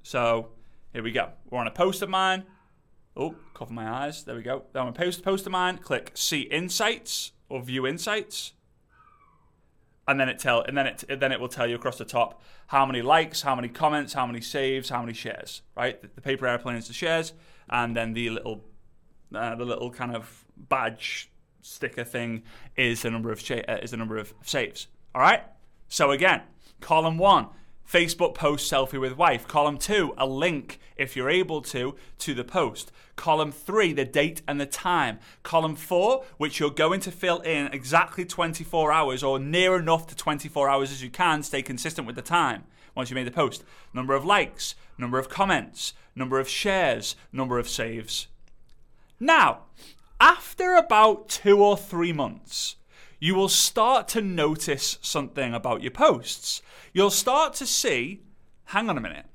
So 0.02 0.50
here 0.92 1.02
we 1.02 1.11
go. 1.11 1.30
We're 1.50 1.58
on 1.58 1.66
a 1.66 1.73
post 1.73 2.02
of 2.02 2.08
mine. 2.08 2.44
Oh, 3.16 3.35
cover 3.54 3.73
my 3.73 3.88
eyes. 3.88 4.25
There 4.25 4.37
we 4.37 4.42
go. 4.42 4.64
Then 4.73 4.82
on 4.82 4.88
a 4.88 4.92
post, 4.92 5.25
post 5.25 5.46
of 5.46 5.52
mine, 5.52 5.78
click 5.78 6.12
see 6.14 6.42
insights 6.42 7.32
or 7.49 7.62
view 7.62 7.87
insights. 7.87 8.52
And 10.09 10.21
then 10.21 10.29
it 10.29 10.39
tell 10.39 10.61
and 10.63 10.79
then 10.79 10.87
it 10.87 11.05
then 11.09 11.33
it 11.33 11.41
will 11.41 11.49
tell 11.49 11.67
you 11.67 11.75
across 11.75 11.99
the 11.99 12.05
top 12.05 12.41
how 12.69 12.87
many 12.87 13.03
likes, 13.03 13.43
how 13.43 13.57
many 13.57 13.69
comments, 13.69 14.13
how 14.13 14.27
many 14.27 14.41
saves, 14.41 14.89
how 14.89 15.01
many 15.01 15.13
shares. 15.13 15.63
Right, 15.77 16.01
the, 16.01 16.09
the 16.15 16.21
paper 16.21 16.47
airplane 16.47 16.77
is 16.77 16.87
the 16.87 16.95
shares, 16.95 17.33
and 17.69 17.97
then 17.97 18.13
the 18.13 18.31
little 18.31 18.65
uh, 19.35 19.57
the 19.57 19.65
little 19.65 19.91
kind 19.91 20.15
of 20.15 20.45
badge 20.57 21.31
sticker 21.61 22.05
thing 22.05 22.45
is 22.77 23.03
the 23.03 23.11
number 23.11 23.33
of 23.33 23.41
sh- 23.41 23.63
uh, 23.69 23.79
is 23.83 23.91
the 23.91 23.97
number 23.97 24.17
of 24.17 24.33
saves. 24.43 24.87
All 25.15 25.21
right. 25.21 25.43
So 25.89 26.13
again, 26.13 26.43
column 26.81 27.19
one, 27.19 27.49
Facebook 27.90 28.35
post 28.35 28.71
selfie 28.71 29.00
with 29.00 29.16
wife. 29.16 29.47
Column 29.47 29.78
two, 29.78 30.12
a 30.19 30.26
link 30.26 30.81
if 30.97 31.14
you're 31.14 31.31
able 31.31 31.62
to 31.62 31.95
to 32.19 32.35
the 32.35 32.45
post. 32.45 32.90
Column 33.14 33.52
three, 33.52 33.93
the 33.93 34.05
date 34.05 34.43
and 34.49 34.61
the 34.61 34.66
time. 34.66 35.19
Column 35.43 35.76
four, 35.76 36.25
which 36.37 36.59
you're 36.59 36.71
going 36.71 37.00
to 37.00 37.11
fill 37.11 37.40
in 37.40 37.66
exactly 37.69 38.25
24 38.25 38.93
hours 38.93 39.23
or 39.23 39.38
near 39.38 39.76
enough 39.76 40.07
to 40.09 40.16
24 40.16 40.69
hours 40.69 40.90
as 40.90 41.02
you 41.02 41.11
can. 41.11 41.43
Stay 41.43 41.62
consistent 41.62 42.07
with 42.07 42.16
the 42.16 42.23
time 42.23 42.64
once 42.95 43.11
you 43.11 43.14
made 43.14 43.26
the 43.26 43.31
post. 43.31 43.62
Number 43.95 44.14
of 44.14 44.25
likes, 44.25 44.75
number 44.99 45.19
of 45.19 45.28
comments, 45.28 45.93
number 46.14 46.40
of 46.40 46.49
shares, 46.49 47.14
number 47.33 47.59
of 47.59 47.69
saves. 47.69 48.26
Now, 49.21 49.62
after 50.21 50.75
about 50.75 51.28
two 51.28 51.62
or 51.62 51.76
three 51.76 52.12
months, 52.12 52.76
you 53.18 53.35
will 53.35 53.49
start 53.49 54.08
to 54.08 54.20
notice 54.20 54.99
something 55.00 55.54
about 55.54 55.82
your 55.82 55.90
posts. 55.90 56.62
You'll 56.92 57.11
start 57.11 57.54
to 57.54 57.66
see, 57.66 58.23
hang 58.66 58.90
on 58.90 58.99
a 58.99 59.00
minute, 59.00 59.26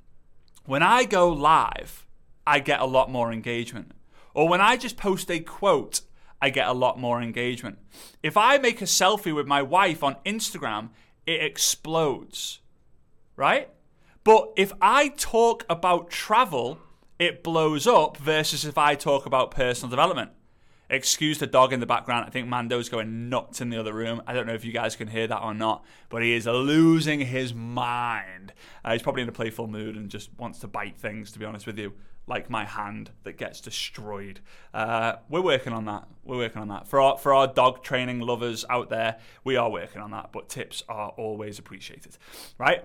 when 0.66 0.84
I 0.84 1.06
go 1.06 1.30
live, 1.30 2.06
I 2.46 2.60
get 2.60 2.80
a 2.80 2.86
lot 2.86 3.10
more 3.10 3.32
engagement. 3.32 3.92
Or 4.34 4.48
when 4.48 4.62
I 4.62 4.78
just 4.78 4.98
post 4.98 5.30
a 5.32 5.40
quote, 5.40 6.02
I 6.42 6.50
get 6.50 6.68
a 6.68 6.74
lot 6.74 7.00
more 7.00 7.22
engagement. 7.22 7.78
If 8.24 8.38
I 8.38 8.58
make 8.58 8.82
a 8.82 8.86
selfie 8.86 9.36
with 9.36 9.48
my 9.48 9.62
wife 9.62 10.04
on 10.04 10.16
Instagram, 10.26 10.90
it 11.26 11.44
explodes, 11.44 12.60
right? 13.36 13.70
But 14.24 14.52
if 14.56 14.72
I 14.82 15.10
talk 15.10 15.66
about 15.70 16.10
travel, 16.10 16.80
it 17.20 17.44
blows 17.44 17.86
up 17.86 18.18
versus 18.18 18.66
if 18.66 18.78
I 18.78 18.96
talk 18.96 19.26
about 19.26 19.52
personal 19.52 19.90
development. 19.90 20.32
Excuse 20.92 21.38
the 21.38 21.48
dog 21.48 21.72
in 21.72 21.80
the 21.80 21.86
background. 21.86 22.26
I 22.28 22.32
think 22.32 22.50
Mando's 22.50 22.90
going 22.90 23.30
nuts 23.30 23.62
in 23.62 23.70
the 23.70 23.80
other 23.80 23.94
room. 23.94 24.22
I 24.28 24.34
don't 24.34 24.46
know 24.46 24.54
if 24.54 24.66
you 24.66 24.74
guys 24.74 24.98
can 24.98 25.08
hear 25.08 25.26
that 25.26 25.42
or 25.42 25.54
not, 25.54 25.86
but 26.10 26.22
he 26.22 26.34
is 26.34 26.48
losing 26.48 27.22
his 27.22 27.54
mind. 27.54 28.52
Uh, 28.84 28.92
he's 28.92 29.02
probably 29.02 29.22
in 29.22 29.30
a 29.30 29.32
playful 29.32 29.68
mood 29.68 29.96
and 29.96 30.10
just 30.10 30.30
wants 30.38 30.60
to 30.60 30.68
bite 30.68 30.98
things, 30.98 31.32
to 31.32 31.40
be 31.40 31.46
honest 31.46 31.66
with 31.66 31.80
you, 31.80 31.94
like 32.28 32.50
my 32.50 32.66
hand 32.66 33.10
that 33.24 33.38
gets 33.38 33.62
destroyed. 33.62 34.42
Uh, 34.74 35.14
we're 35.30 35.42
working 35.42 35.72
on 35.72 35.86
that. 35.86 36.10
We're 36.26 36.36
working 36.36 36.62
on 36.62 36.68
that. 36.68 36.90
For 36.90 37.00
our, 37.00 37.18
for 37.18 37.34
our 37.34 37.48
dog 37.48 37.84
training 37.84 38.20
lovers 38.20 38.66
out 38.70 38.90
there, 38.90 39.18
we 39.46 39.56
are 39.56 39.72
working 39.72 40.02
on 40.02 40.12
that, 40.12 40.34
but 40.34 40.50
tips 40.50 40.84
are 40.90 41.12
always 41.12 41.58
appreciated, 41.58 42.18
right? 42.58 42.84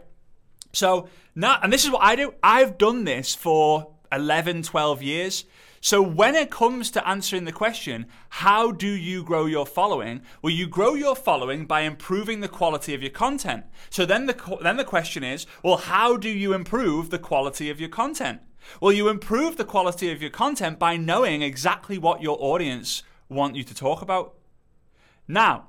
So 0.72 1.08
now, 1.34 1.58
and 1.60 1.72
this 1.72 1.84
is 1.84 1.90
what 1.90 2.04
I 2.04 2.14
do. 2.14 2.34
I've 2.40 2.78
done 2.78 3.02
this 3.02 3.34
for 3.34 3.94
11, 4.12 4.62
12 4.62 5.02
years. 5.02 5.44
So 5.80 6.02
when 6.02 6.34
it 6.34 6.50
comes 6.50 6.90
to 6.92 7.08
answering 7.08 7.44
the 7.44 7.52
question, 7.52 8.06
how 8.30 8.72
do 8.72 8.88
you 8.88 9.22
grow 9.22 9.46
your 9.46 9.66
following? 9.66 10.22
Well, 10.42 10.52
you 10.52 10.66
grow 10.66 10.94
your 10.94 11.14
following 11.14 11.66
by 11.66 11.82
improving 11.82 12.40
the 12.40 12.48
quality 12.48 12.94
of 12.94 13.02
your 13.02 13.10
content. 13.10 13.64
So 13.90 14.04
then 14.04 14.26
the 14.26 14.58
then 14.62 14.76
the 14.76 14.84
question 14.84 15.22
is, 15.22 15.46
well, 15.62 15.76
how 15.76 16.16
do 16.16 16.28
you 16.28 16.52
improve 16.52 17.10
the 17.10 17.18
quality 17.18 17.70
of 17.70 17.80
your 17.80 17.88
content? 17.90 18.40
Well, 18.80 18.92
you 18.92 19.08
improve 19.08 19.56
the 19.56 19.64
quality 19.64 20.10
of 20.10 20.20
your 20.20 20.30
content 20.30 20.78
by 20.78 20.96
knowing 20.96 21.42
exactly 21.42 21.98
what 21.98 22.22
your 22.22 22.36
audience 22.40 23.02
want 23.28 23.56
you 23.56 23.64
to 23.64 23.74
talk 23.74 24.02
about. 24.02 24.34
Now, 25.28 25.66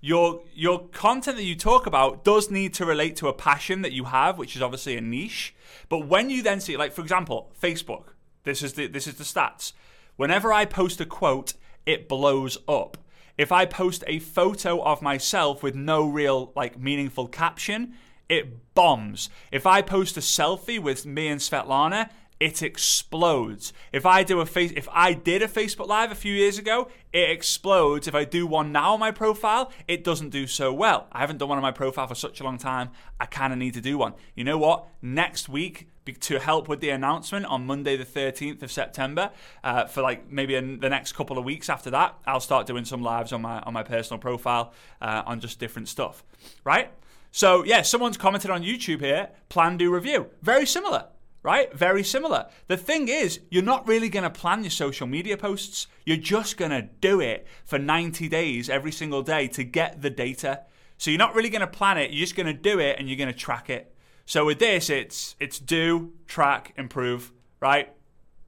your 0.00 0.42
your 0.54 0.88
content 0.88 1.36
that 1.36 1.44
you 1.44 1.56
talk 1.56 1.86
about 1.86 2.24
does 2.24 2.50
need 2.50 2.74
to 2.74 2.86
relate 2.86 3.16
to 3.16 3.28
a 3.28 3.32
passion 3.32 3.82
that 3.82 3.92
you 3.92 4.04
have, 4.04 4.38
which 4.38 4.54
is 4.54 4.62
obviously 4.62 4.96
a 4.96 5.00
niche. 5.00 5.54
But 5.88 6.06
when 6.06 6.30
you 6.30 6.42
then 6.42 6.60
see, 6.60 6.76
like 6.76 6.92
for 6.92 7.02
example, 7.02 7.50
Facebook, 7.60 8.10
this 8.44 8.62
is 8.62 8.74
the 8.74 8.86
this 8.86 9.06
is 9.06 9.14
the 9.14 9.24
stats. 9.24 9.72
Whenever 10.16 10.52
I 10.52 10.64
post 10.64 11.00
a 11.00 11.06
quote, 11.06 11.54
it 11.86 12.08
blows 12.08 12.58
up. 12.68 12.98
If 13.36 13.52
I 13.52 13.66
post 13.66 14.02
a 14.06 14.18
photo 14.18 14.82
of 14.82 15.00
myself 15.00 15.62
with 15.62 15.74
no 15.74 16.08
real 16.08 16.52
like 16.56 16.78
meaningful 16.78 17.28
caption, 17.28 17.94
it 18.28 18.74
bombs. 18.74 19.30
If 19.52 19.66
I 19.66 19.80
post 19.80 20.16
a 20.16 20.20
selfie 20.20 20.80
with 20.80 21.06
me 21.06 21.28
and 21.28 21.40
Svetlana, 21.40 22.10
it 22.40 22.62
explodes. 22.62 23.72
If 23.92 24.06
I 24.06 24.22
do 24.22 24.40
a 24.40 24.46
face, 24.46 24.72
if 24.76 24.88
I 24.92 25.12
did 25.12 25.42
a 25.42 25.48
Facebook 25.48 25.88
Live 25.88 26.12
a 26.12 26.16
few 26.16 26.32
years 26.32 26.58
ago, 26.58 26.88
it 27.12 27.30
explodes. 27.30 28.06
If 28.06 28.14
I 28.14 28.24
do 28.24 28.46
one 28.46 28.70
now 28.70 28.94
on 28.94 29.00
my 29.00 29.10
profile, 29.10 29.72
it 29.88 30.04
doesn't 30.04 30.30
do 30.30 30.46
so 30.46 30.72
well. 30.72 31.08
I 31.10 31.20
haven't 31.20 31.38
done 31.38 31.48
one 31.48 31.58
on 31.58 31.62
my 31.62 31.72
profile 31.72 32.06
for 32.06 32.14
such 32.14 32.40
a 32.40 32.44
long 32.44 32.58
time. 32.58 32.90
I 33.18 33.26
kind 33.26 33.52
of 33.52 33.58
need 33.58 33.74
to 33.74 33.80
do 33.80 33.98
one. 33.98 34.14
You 34.34 34.44
know 34.44 34.58
what? 34.58 34.86
Next 35.02 35.48
week, 35.48 35.88
to 36.12 36.38
help 36.38 36.68
with 36.68 36.80
the 36.80 36.90
announcement 36.90 37.46
on 37.46 37.66
Monday, 37.66 37.96
the 37.96 38.04
13th 38.04 38.62
of 38.62 38.72
September, 38.72 39.30
uh, 39.64 39.86
for 39.86 40.02
like 40.02 40.30
maybe 40.30 40.54
in 40.54 40.80
the 40.80 40.88
next 40.88 41.12
couple 41.12 41.38
of 41.38 41.44
weeks 41.44 41.68
after 41.68 41.90
that, 41.90 42.18
I'll 42.26 42.40
start 42.40 42.66
doing 42.66 42.84
some 42.84 43.02
lives 43.02 43.32
on 43.32 43.42
my 43.42 43.60
on 43.60 43.72
my 43.72 43.82
personal 43.82 44.18
profile 44.18 44.72
uh, 45.00 45.22
on 45.26 45.40
just 45.40 45.58
different 45.58 45.88
stuff. 45.88 46.24
Right? 46.64 46.90
So 47.30 47.64
yeah, 47.64 47.82
someone's 47.82 48.16
commented 48.16 48.50
on 48.50 48.62
YouTube 48.62 49.00
here. 49.00 49.30
Plan 49.48 49.76
do 49.76 49.92
review. 49.92 50.28
Very 50.42 50.66
similar 50.66 51.06
right? 51.42 51.72
Very 51.72 52.02
similar. 52.02 52.46
The 52.66 52.76
thing 52.76 53.08
is, 53.08 53.40
you're 53.50 53.62
not 53.62 53.86
really 53.86 54.08
going 54.08 54.24
to 54.24 54.30
plan 54.30 54.62
your 54.64 54.70
social 54.70 55.06
media 55.06 55.36
posts. 55.36 55.86
You're 56.04 56.16
just 56.16 56.56
going 56.56 56.72
to 56.72 56.82
do 56.82 57.20
it 57.20 57.46
for 57.64 57.78
90 57.78 58.28
days 58.28 58.68
every 58.68 58.92
single 58.92 59.22
day 59.22 59.48
to 59.48 59.64
get 59.64 60.02
the 60.02 60.10
data. 60.10 60.62
So 60.98 61.10
you're 61.10 61.18
not 61.18 61.34
really 61.34 61.48
going 61.48 61.60
to 61.60 61.66
plan 61.66 61.96
it. 61.96 62.10
You're 62.10 62.24
just 62.24 62.36
going 62.36 62.46
to 62.46 62.52
do 62.52 62.80
it 62.80 62.96
and 62.98 63.08
you're 63.08 63.16
going 63.16 63.32
to 63.32 63.38
track 63.38 63.70
it. 63.70 63.94
So 64.28 64.44
with 64.44 64.58
this, 64.58 64.90
it's 64.90 65.36
it's 65.40 65.58
do, 65.58 66.12
track, 66.26 66.74
improve, 66.76 67.32
right? 67.60 67.90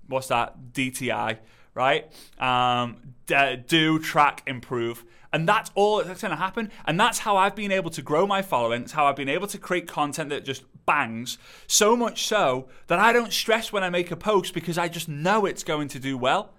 What's 0.09 0.27
that? 0.27 0.75
DTI, 0.75 1.39
right? 1.73 2.13
Um, 2.39 3.15
d- 3.25 3.57
do, 3.67 3.99
track, 3.99 4.43
improve. 4.47 5.07
And 5.33 5.49
that's 5.49 5.71
all 5.75 6.05
that's 6.05 6.21
going 6.21 6.33
to 6.33 6.37
happen. 6.37 6.71
And 6.85 7.01
that's 7.01 7.21
how 7.21 7.39
I've 7.39 7.57
been 7.57 7.73
able 7.73 7.89
to 7.93 8.03
grow 8.03 8.27
my 8.27 8.43
following. 8.43 8.83
It's 8.83 8.93
how 8.93 9.07
I've 9.07 9.17
been 9.17 9.31
able 9.31 9.47
to 9.47 9.57
create 9.57 9.89
content 9.89 10.29
that 10.29 10.45
just 10.45 10.65
bangs. 10.85 11.39
So 11.67 11.97
much 11.97 12.27
so 12.27 12.69
that 12.89 12.99
I 12.99 13.15
don't 13.15 13.33
stress 13.33 13.73
when 13.73 13.83
I 13.83 13.89
make 13.89 14.11
a 14.11 14.17
post 14.17 14.53
because 14.53 14.77
I 14.77 14.89
just 14.89 15.09
know 15.09 15.47
it's 15.47 15.65
going 15.65 15.89
to 15.89 15.99
do 15.99 16.19
well, 16.19 16.53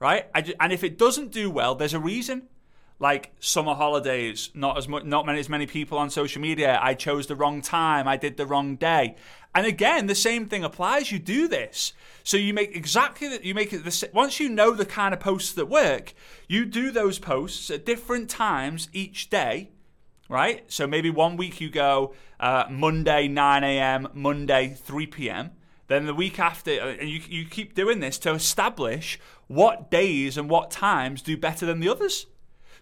right? 0.00 0.26
Just, 0.42 0.56
and 0.58 0.72
if 0.72 0.82
it 0.82 0.98
doesn't 0.98 1.30
do 1.30 1.48
well, 1.48 1.76
there's 1.76 1.94
a 1.94 2.00
reason. 2.00 2.48
Like 3.00 3.32
summer 3.40 3.74
holidays, 3.74 4.50
not 4.54 4.78
as 4.78 4.86
much, 4.88 5.04
not 5.04 5.26
many 5.26 5.40
as 5.40 5.48
many 5.48 5.66
people 5.66 5.98
on 5.98 6.10
social 6.10 6.40
media. 6.40 6.78
I 6.80 6.94
chose 6.94 7.26
the 7.26 7.34
wrong 7.34 7.60
time. 7.60 8.06
I 8.06 8.16
did 8.16 8.36
the 8.36 8.46
wrong 8.46 8.76
day. 8.76 9.16
And 9.54 9.66
again, 9.66 10.06
the 10.06 10.14
same 10.14 10.46
thing 10.46 10.64
applies. 10.64 11.12
You 11.12 11.20
do 11.20 11.46
this, 11.46 11.92
so 12.24 12.36
you 12.36 12.52
make 12.52 12.74
exactly 12.74 13.28
that. 13.28 13.44
You 13.44 13.54
make 13.54 13.72
it 13.72 13.84
the 13.84 14.10
once 14.12 14.40
you 14.40 14.48
know 14.48 14.72
the 14.72 14.86
kind 14.86 15.14
of 15.14 15.20
posts 15.20 15.52
that 15.52 15.66
work. 15.66 16.12
You 16.48 16.64
do 16.64 16.90
those 16.90 17.18
posts 17.18 17.70
at 17.70 17.86
different 17.86 18.28
times 18.28 18.88
each 18.92 19.30
day, 19.30 19.70
right? 20.28 20.64
So 20.66 20.86
maybe 20.86 21.10
one 21.10 21.36
week 21.36 21.60
you 21.60 21.70
go 21.70 22.14
uh, 22.40 22.64
Monday 22.68 23.28
9 23.28 23.64
a.m., 23.64 24.08
Monday 24.12 24.76
3 24.76 25.06
p.m. 25.06 25.52
Then 25.86 26.06
the 26.06 26.14
week 26.14 26.38
after, 26.40 26.72
uh, 26.72 26.94
and 27.00 27.08
you 27.08 27.20
you 27.28 27.46
keep 27.46 27.74
doing 27.74 28.00
this 28.00 28.18
to 28.18 28.32
establish 28.32 29.20
what 29.46 29.90
days 29.90 30.36
and 30.36 30.50
what 30.50 30.70
times 30.70 31.22
do 31.22 31.36
better 31.36 31.64
than 31.64 31.78
the 31.78 31.88
others. 31.88 32.26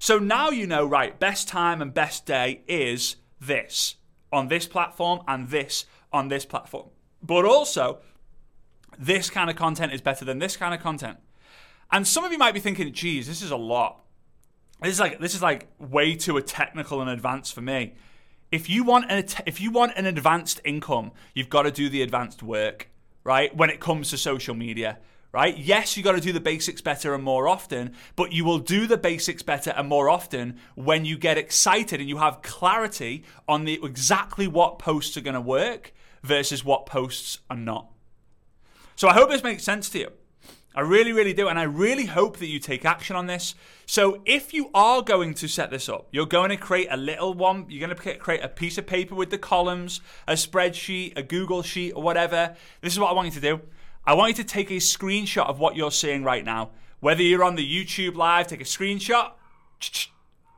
So 0.02 0.18
now 0.18 0.50
you 0.50 0.66
know, 0.66 0.84
right? 0.84 1.16
Best 1.16 1.46
time 1.46 1.80
and 1.80 1.94
best 1.94 2.26
day 2.26 2.62
is 2.66 3.14
this 3.40 3.94
on 4.32 4.48
this 4.48 4.66
platform 4.66 5.20
and 5.28 5.48
this 5.48 5.84
on 6.12 6.26
this 6.26 6.44
platform. 6.44 6.88
But 7.22 7.44
also, 7.44 8.00
this 8.98 9.30
kind 9.30 9.48
of 9.48 9.54
content 9.54 9.92
is 9.92 10.00
better 10.00 10.24
than 10.24 10.40
this 10.40 10.56
kind 10.56 10.74
of 10.74 10.80
content. 10.80 11.18
And 11.92 12.04
some 12.04 12.24
of 12.24 12.32
you 12.32 12.38
might 12.38 12.52
be 12.52 12.58
thinking, 12.58 12.92
geez, 12.92 13.28
this 13.28 13.42
is 13.42 13.52
a 13.52 13.56
lot. 13.56 14.00
this 14.82 14.94
is 14.94 14.98
like 14.98 15.20
this 15.20 15.36
is 15.36 15.42
like 15.42 15.68
way 15.78 16.16
too 16.16 16.40
technical 16.40 17.00
and 17.00 17.08
advanced 17.08 17.54
for 17.54 17.60
me. 17.60 17.94
If 18.50 18.68
you 18.68 18.82
want 18.82 19.04
an 19.08 19.24
if 19.46 19.60
you 19.60 19.70
want 19.70 19.92
an 19.94 20.06
advanced 20.06 20.60
income, 20.64 21.12
you've 21.32 21.48
got 21.48 21.62
to 21.62 21.70
do 21.70 21.88
the 21.88 22.02
advanced 22.02 22.42
work, 22.42 22.88
right? 23.22 23.56
When 23.56 23.70
it 23.70 23.78
comes 23.78 24.10
to 24.10 24.18
social 24.18 24.56
media, 24.56 24.98
right? 25.32 25.56
Yes, 25.56 25.96
you 25.96 26.02
got 26.02 26.12
to 26.12 26.20
do 26.20 26.32
the 26.32 26.40
basics 26.40 26.80
better 26.80 27.14
and 27.14 27.24
more 27.24 27.48
often, 27.48 27.94
but 28.16 28.32
you 28.32 28.44
will 28.44 28.58
do 28.58 28.86
the 28.86 28.98
basics 28.98 29.42
better 29.42 29.70
and 29.70 29.88
more 29.88 30.10
often 30.10 30.58
when 30.74 31.04
you 31.04 31.16
get 31.16 31.38
excited 31.38 32.00
and 32.00 32.08
you 32.08 32.18
have 32.18 32.42
clarity 32.42 33.24
on 33.48 33.64
the 33.64 33.80
exactly 33.82 34.46
what 34.46 34.78
posts 34.78 35.16
are 35.16 35.22
going 35.22 35.34
to 35.34 35.40
work 35.40 35.92
versus 36.22 36.64
what 36.64 36.86
posts 36.86 37.38
are 37.48 37.56
not. 37.56 37.88
So 38.94 39.08
I 39.08 39.14
hope 39.14 39.30
this 39.30 39.42
makes 39.42 39.64
sense 39.64 39.88
to 39.90 39.98
you. 39.98 40.12
I 40.74 40.80
really, 40.80 41.12
really 41.12 41.34
do. 41.34 41.48
And 41.48 41.58
I 41.58 41.64
really 41.64 42.06
hope 42.06 42.38
that 42.38 42.46
you 42.46 42.58
take 42.58 42.84
action 42.84 43.14
on 43.14 43.26
this. 43.26 43.54
So, 43.84 44.22
if 44.24 44.54
you 44.54 44.70
are 44.72 45.02
going 45.02 45.34
to 45.34 45.48
set 45.48 45.70
this 45.70 45.88
up, 45.88 46.08
you're 46.12 46.24
going 46.24 46.48
to 46.48 46.56
create 46.56 46.88
a 46.90 46.96
little 46.96 47.34
one, 47.34 47.66
you're 47.68 47.86
going 47.86 47.94
to 47.94 48.16
create 48.18 48.42
a 48.42 48.48
piece 48.48 48.78
of 48.78 48.86
paper 48.86 49.14
with 49.14 49.28
the 49.28 49.36
columns, 49.36 50.00
a 50.26 50.32
spreadsheet, 50.32 51.12
a 51.16 51.22
Google 51.22 51.62
sheet, 51.62 51.92
or 51.92 52.02
whatever. 52.02 52.56
This 52.80 52.94
is 52.94 52.98
what 52.98 53.10
I 53.10 53.12
want 53.12 53.26
you 53.26 53.32
to 53.32 53.40
do. 53.40 53.60
I 54.04 54.14
want 54.14 54.36
you 54.36 54.42
to 54.42 54.48
take 54.48 54.70
a 54.70 54.76
screenshot 54.76 55.46
of 55.48 55.60
what 55.60 55.76
you're 55.76 55.92
seeing 55.92 56.24
right 56.24 56.44
now. 56.44 56.70
Whether 56.98 57.22
you're 57.22 57.44
on 57.44 57.54
the 57.54 57.64
YouTube 57.64 58.16
live, 58.16 58.48
take 58.48 58.60
a 58.60 58.64
screenshot, 58.64 59.32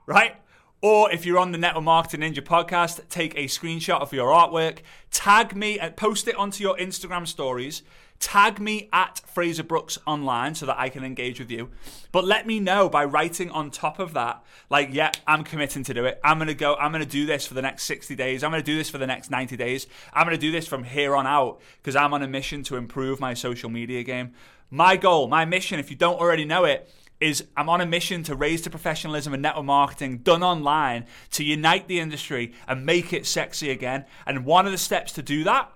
right? 0.07 0.37
Or 0.81 1.11
if 1.13 1.27
you're 1.27 1.39
on 1.39 1.53
the 1.53 1.59
Network 1.59 1.85
Marketing 1.85 2.21
Ninja 2.21 2.43
podcast, 2.43 3.07
take 3.11 3.35
a 3.35 3.45
screenshot 3.45 4.01
of 4.01 4.13
your 4.15 4.33
artwork, 4.33 4.79
tag 5.11 5.55
me 5.55 5.79
and 5.79 5.95
post 5.95 6.27
it 6.27 6.37
onto 6.37 6.63
your 6.63 6.77
Instagram 6.79 7.27
stories 7.27 7.83
Tag 8.21 8.59
me 8.59 8.89
at 8.93 9.21
Frazer 9.27 9.63
Brooks 9.63 9.99
online 10.07 10.55
so 10.55 10.67
that 10.67 10.79
I 10.79 10.89
can 10.89 11.05
engage 11.05 11.39
with 11.39 11.51
you. 11.51 11.71
But 12.11 12.25
let 12.25 12.47
me 12.47 12.59
know 12.61 12.89
by 12.89 13.05
writing 13.05 13.51
on 13.51 13.71
top 13.71 13.99
of 13.99 14.15
that, 14.15 14.43
like, 14.71 14.89
yeah, 14.93 15.13
I'm 15.27 15.45
committing 15.45 15.85
to 15.85 15.95
do 15.95 16.05
it. 16.05 16.21
I'm 16.25 16.39
gonna 16.39 16.55
go, 16.55 16.75
I'm 16.77 16.93
gonna 16.93 17.05
do 17.05 17.27
this 17.27 17.47
for 17.47 17.55
the 17.55 17.63
next 17.63 17.85
60 17.85 18.15
days. 18.15 18.43
I'm 18.43 18.51
gonna 18.51 18.63
do 18.63 18.77
this 18.77 18.89
for 18.89 18.99
the 18.99 19.07
next 19.07 19.31
90 19.31 19.57
days. 19.57 19.87
I'm 20.13 20.25
gonna 20.27 20.39
do 20.39 20.53
this 20.53 20.67
from 20.67 20.85
here 20.85 21.15
on 21.15 21.27
out 21.27 21.61
because 21.83 21.97
I'm 21.97 22.15
on 22.15 22.23
a 22.23 22.29
mission 22.29 22.63
to 22.65 22.77
improve 22.77 23.21
my 23.21 23.35
social 23.35 23.69
media 23.69 24.03
game. 24.03 24.33
My 24.71 24.97
goal, 24.97 25.29
my 25.29 25.45
mission, 25.45 25.79
if 25.79 25.91
you 25.91 25.97
don't 25.97 26.19
already 26.19 26.45
know 26.45 26.65
it, 26.65 26.91
is 27.21 27.45
I'm 27.57 27.69
on 27.69 27.81
a 27.81 27.87
mission 27.87 28.23
to 28.25 28.35
raise 28.35 28.63
the 28.63 28.71
professionalism 28.71 29.33
and 29.33 29.43
network 29.43 29.65
marketing 29.65 30.19
done 30.19 30.43
online 30.43 31.07
to 31.33 31.45
unite 31.45 31.89
the 31.89 32.01
industry 32.01 32.53
and 32.67 32.85
make 32.85 33.13
it 33.13 33.27
sexy 33.27 33.71
again. 33.71 34.05
And 34.27 34.45
one 34.45 34.67
of 34.67 34.73
the 34.73 34.79
steps 34.79 35.13
to 35.13 35.23
do 35.23 35.45
that 35.45 35.71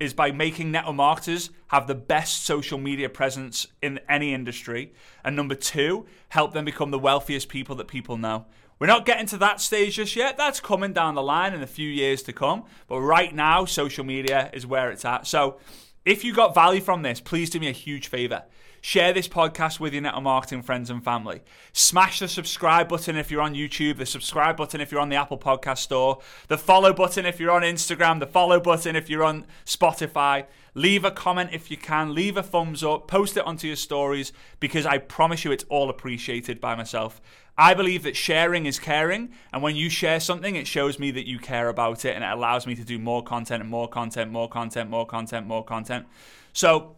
is 0.00 0.14
by 0.14 0.30
making 0.30 0.70
network 0.70 0.94
marketers 0.94 1.50
have 1.68 1.86
the 1.86 1.94
best 1.94 2.44
social 2.44 2.78
media 2.78 3.08
presence 3.08 3.66
in 3.82 4.00
any 4.08 4.32
industry. 4.32 4.92
And 5.24 5.34
number 5.36 5.54
two, 5.54 6.06
help 6.28 6.52
them 6.52 6.64
become 6.64 6.90
the 6.90 6.98
wealthiest 6.98 7.48
people 7.48 7.74
that 7.76 7.88
people 7.88 8.16
know. 8.16 8.46
We're 8.78 8.86
not 8.86 9.06
getting 9.06 9.26
to 9.26 9.38
that 9.38 9.60
stage 9.60 9.96
just 9.96 10.14
yet. 10.14 10.36
That's 10.36 10.60
coming 10.60 10.92
down 10.92 11.16
the 11.16 11.22
line 11.22 11.52
in 11.52 11.62
a 11.62 11.66
few 11.66 11.88
years 11.88 12.22
to 12.24 12.32
come. 12.32 12.64
But 12.86 13.00
right 13.00 13.34
now, 13.34 13.64
social 13.64 14.04
media 14.04 14.50
is 14.52 14.66
where 14.66 14.90
it's 14.90 15.04
at. 15.04 15.26
So 15.26 15.58
if 16.04 16.24
you 16.24 16.32
got 16.32 16.54
value 16.54 16.80
from 16.80 17.02
this, 17.02 17.20
please 17.20 17.50
do 17.50 17.58
me 17.58 17.68
a 17.68 17.72
huge 17.72 18.06
favor. 18.06 18.44
Share 18.80 19.12
this 19.12 19.28
podcast 19.28 19.80
with 19.80 19.92
your 19.92 20.02
network 20.02 20.22
marketing 20.22 20.62
friends 20.62 20.88
and 20.90 21.02
family. 21.02 21.40
Smash 21.72 22.20
the 22.20 22.28
subscribe 22.28 22.88
button 22.88 23.16
if 23.16 23.30
you're 23.30 23.42
on 23.42 23.54
YouTube, 23.54 23.98
the 23.98 24.06
subscribe 24.06 24.56
button 24.56 24.80
if 24.80 24.92
you're 24.92 25.00
on 25.00 25.08
the 25.08 25.16
Apple 25.16 25.38
Podcast 25.38 25.78
Store, 25.78 26.20
the 26.46 26.58
follow 26.58 26.92
button 26.92 27.26
if 27.26 27.40
you're 27.40 27.50
on 27.50 27.62
Instagram, 27.62 28.20
the 28.20 28.26
follow 28.26 28.60
button 28.60 28.94
if 28.94 29.10
you're 29.10 29.24
on 29.24 29.46
Spotify. 29.64 30.46
Leave 30.74 31.04
a 31.04 31.10
comment 31.10 31.50
if 31.52 31.70
you 31.70 31.76
can, 31.76 32.14
leave 32.14 32.36
a 32.36 32.42
thumbs 32.42 32.84
up, 32.84 33.08
post 33.08 33.36
it 33.36 33.44
onto 33.44 33.66
your 33.66 33.76
stories 33.76 34.32
because 34.60 34.86
I 34.86 34.98
promise 34.98 35.44
you 35.44 35.50
it's 35.50 35.64
all 35.68 35.90
appreciated 35.90 36.60
by 36.60 36.76
myself. 36.76 37.20
I 37.56 37.74
believe 37.74 38.04
that 38.04 38.14
sharing 38.14 38.66
is 38.66 38.78
caring, 38.78 39.30
and 39.52 39.60
when 39.60 39.74
you 39.74 39.90
share 39.90 40.20
something, 40.20 40.54
it 40.54 40.68
shows 40.68 41.00
me 41.00 41.10
that 41.10 41.26
you 41.26 41.40
care 41.40 41.68
about 41.68 42.04
it 42.04 42.14
and 42.14 42.22
it 42.22 42.30
allows 42.30 42.68
me 42.68 42.76
to 42.76 42.84
do 42.84 43.00
more 43.00 43.24
content 43.24 43.60
and 43.60 43.68
more 43.68 43.88
content, 43.88 44.30
more 44.30 44.48
content, 44.48 44.88
more 44.88 45.04
content, 45.04 45.48
more 45.48 45.64
content. 45.64 46.06
So, 46.52 46.94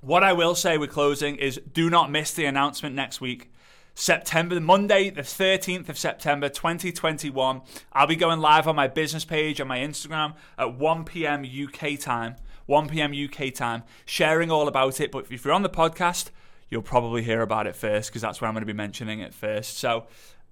what 0.00 0.22
I 0.22 0.32
will 0.32 0.54
say 0.54 0.78
with 0.78 0.90
closing 0.90 1.36
is 1.36 1.60
do 1.72 1.90
not 1.90 2.10
miss 2.10 2.32
the 2.32 2.44
announcement 2.44 2.94
next 2.94 3.20
week. 3.20 3.50
September, 3.94 4.60
Monday, 4.60 5.08
the 5.08 5.22
13th 5.22 5.88
of 5.88 5.96
September 5.96 6.50
2021. 6.50 7.62
I'll 7.92 8.06
be 8.06 8.14
going 8.14 8.40
live 8.40 8.68
on 8.68 8.76
my 8.76 8.88
business 8.88 9.24
page 9.24 9.58
on 9.60 9.68
my 9.68 9.78
Instagram 9.78 10.34
at 10.58 10.74
1 10.74 11.04
p.m. 11.04 11.44
UK 11.44 11.98
time. 11.98 12.36
1 12.66 12.88
p.m. 12.88 13.12
UK 13.12 13.54
time, 13.54 13.84
sharing 14.04 14.50
all 14.50 14.68
about 14.68 15.00
it. 15.00 15.10
But 15.10 15.30
if 15.30 15.44
you're 15.44 15.54
on 15.54 15.62
the 15.62 15.70
podcast, 15.70 16.30
you'll 16.68 16.82
probably 16.82 17.22
hear 17.22 17.40
about 17.40 17.66
it 17.66 17.76
first 17.76 18.10
because 18.10 18.22
that's 18.22 18.40
where 18.40 18.48
I'm 18.48 18.54
going 18.54 18.62
to 18.62 18.66
be 18.66 18.72
mentioning 18.72 19.20
it 19.20 19.32
first. 19.32 19.78
So 19.78 20.06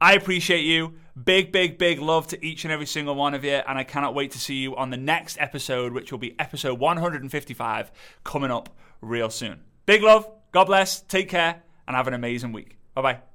I 0.04 0.12
appreciate 0.12 0.66
you. 0.66 0.96
Big, 1.24 1.50
big, 1.50 1.78
big 1.78 1.98
love 1.98 2.26
to 2.26 2.44
each 2.44 2.64
and 2.64 2.70
every 2.70 2.84
single 2.84 3.14
one 3.14 3.32
of 3.32 3.42
you. 3.42 3.62
And 3.66 3.78
I 3.78 3.84
cannot 3.84 4.14
wait 4.14 4.32
to 4.32 4.38
see 4.38 4.56
you 4.56 4.76
on 4.76 4.90
the 4.90 4.98
next 4.98 5.38
episode, 5.40 5.94
which 5.94 6.12
will 6.12 6.18
be 6.18 6.38
episode 6.38 6.78
155 6.78 7.90
coming 8.22 8.50
up 8.50 8.68
real 9.00 9.30
soon. 9.30 9.60
Big 9.86 10.02
love. 10.02 10.30
God 10.52 10.64
bless. 10.64 11.00
Take 11.00 11.30
care 11.30 11.62
and 11.88 11.96
have 11.96 12.06
an 12.06 12.12
amazing 12.12 12.52
week. 12.52 12.76
Bye 12.92 13.00
bye. 13.00 13.33